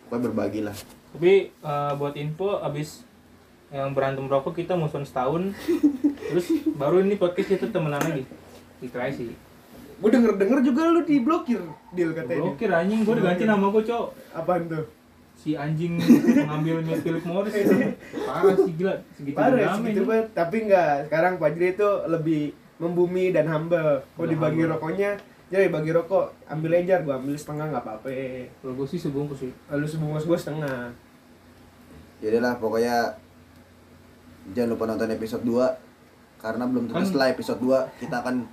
[0.08, 0.76] Pokoknya berbagi lah.
[1.14, 3.06] Tapi eh, buat info abis
[3.74, 5.54] yang berantem rokok kita musuhan setahun.
[6.30, 8.26] Terus baru ini podcast kita temenan lagi.
[8.82, 9.54] Di Tracy
[10.04, 11.62] gua denger denger juga lu diblokir
[11.96, 12.44] deal katanya.
[12.44, 13.00] Blokir anjing.
[13.08, 14.06] Gue diganti nama gue cok.
[14.36, 14.86] Apaan tuh?
[15.40, 17.56] Si anjing mengambil milik Philip Morris.
[18.28, 18.94] Parah sih gila.
[19.16, 20.28] Segitu parah segitu banget.
[20.36, 22.42] Tapi enggak sekarang Fajri itu lebih
[22.84, 24.04] membumi dan humble.
[24.04, 24.74] Kalau Udah dibagi humble.
[24.76, 25.12] rokoknya?
[25.48, 26.26] Jadi bagi rokok.
[26.50, 28.10] Ambil aja gua ambil setengah nggak apa-apa.
[28.60, 29.52] Kalau gue sih sebungkus sih.
[29.70, 30.90] Lalu sebungkus gua setengah.
[32.20, 33.14] Jadi lah pokoknya
[34.52, 38.44] jangan lupa nonton episode 2 karena belum tentu Kan- setelah episode 2 kita akan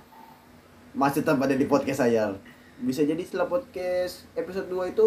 [0.91, 2.35] masih tetap ada di podcast saya
[2.81, 5.05] bisa jadi setelah podcast episode 2 itu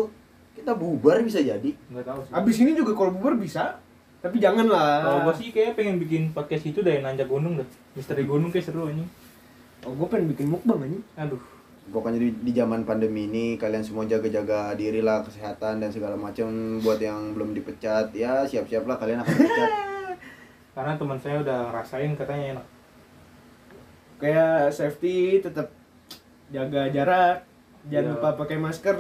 [0.54, 1.74] kita bubar bisa jadi.
[1.90, 2.32] Nggak tahu sih.
[2.32, 3.82] Abis ini juga kalau bubar bisa
[4.24, 7.68] tapi jangan lah kalau gue sih kayak pengen bikin podcast itu dari nanjak gunung dah.
[7.92, 9.04] Misteri gunung kayak seru anjing.
[9.84, 11.42] Oh gua pengen bikin mukbang aja aduh.
[11.92, 16.48] Pokoknya di, di zaman pandemi ini kalian semua jaga-jaga diri lah kesehatan dan segala macam.
[16.80, 19.70] Buat yang belum dipecat ya siap-siaplah kalian akan dipecat.
[20.74, 22.66] Karena teman saya udah ngerasain katanya enak.
[24.16, 25.68] Kayak safety tetap
[26.48, 27.44] jaga jarak
[27.92, 28.12] jangan Iya.
[28.16, 28.96] lupa pakai masker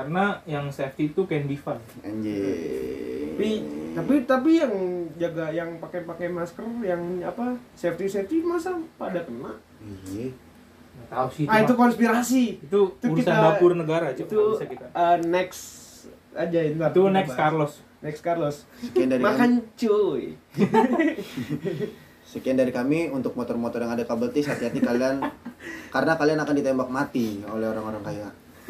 [0.00, 2.40] karena yang safety itu can be fun anjing.
[3.36, 3.50] Tapi
[3.92, 4.72] tapi tapi yang
[5.20, 9.60] jaga yang pakai pakai masker yang apa safety safety masa pada kena?
[10.08, 10.32] Iya.
[11.12, 12.44] Tahu sih ah itu konspirasi.
[12.64, 14.86] itu itu urusan kita- dapur negara cok itu bisa kita.
[14.96, 15.60] uh, next
[16.32, 17.40] aja itu kita next bahas.
[17.44, 17.72] Carlos.
[18.00, 18.56] Next Carlos.
[18.80, 19.76] Sekian dari makan kami.
[19.76, 20.22] cuy.
[22.32, 25.20] Sekian dari kami untuk motor-motor yang ada kabel tis hati-hati kalian.
[25.94, 28.28] Karena kalian akan ditembak mati oleh orang-orang kaya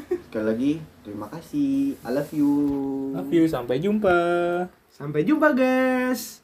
[0.09, 0.73] sekali lagi
[1.05, 1.99] terima kasih.
[2.01, 2.51] I love you.
[3.13, 4.19] Love you sampai jumpa.
[4.93, 6.41] Sampai jumpa guys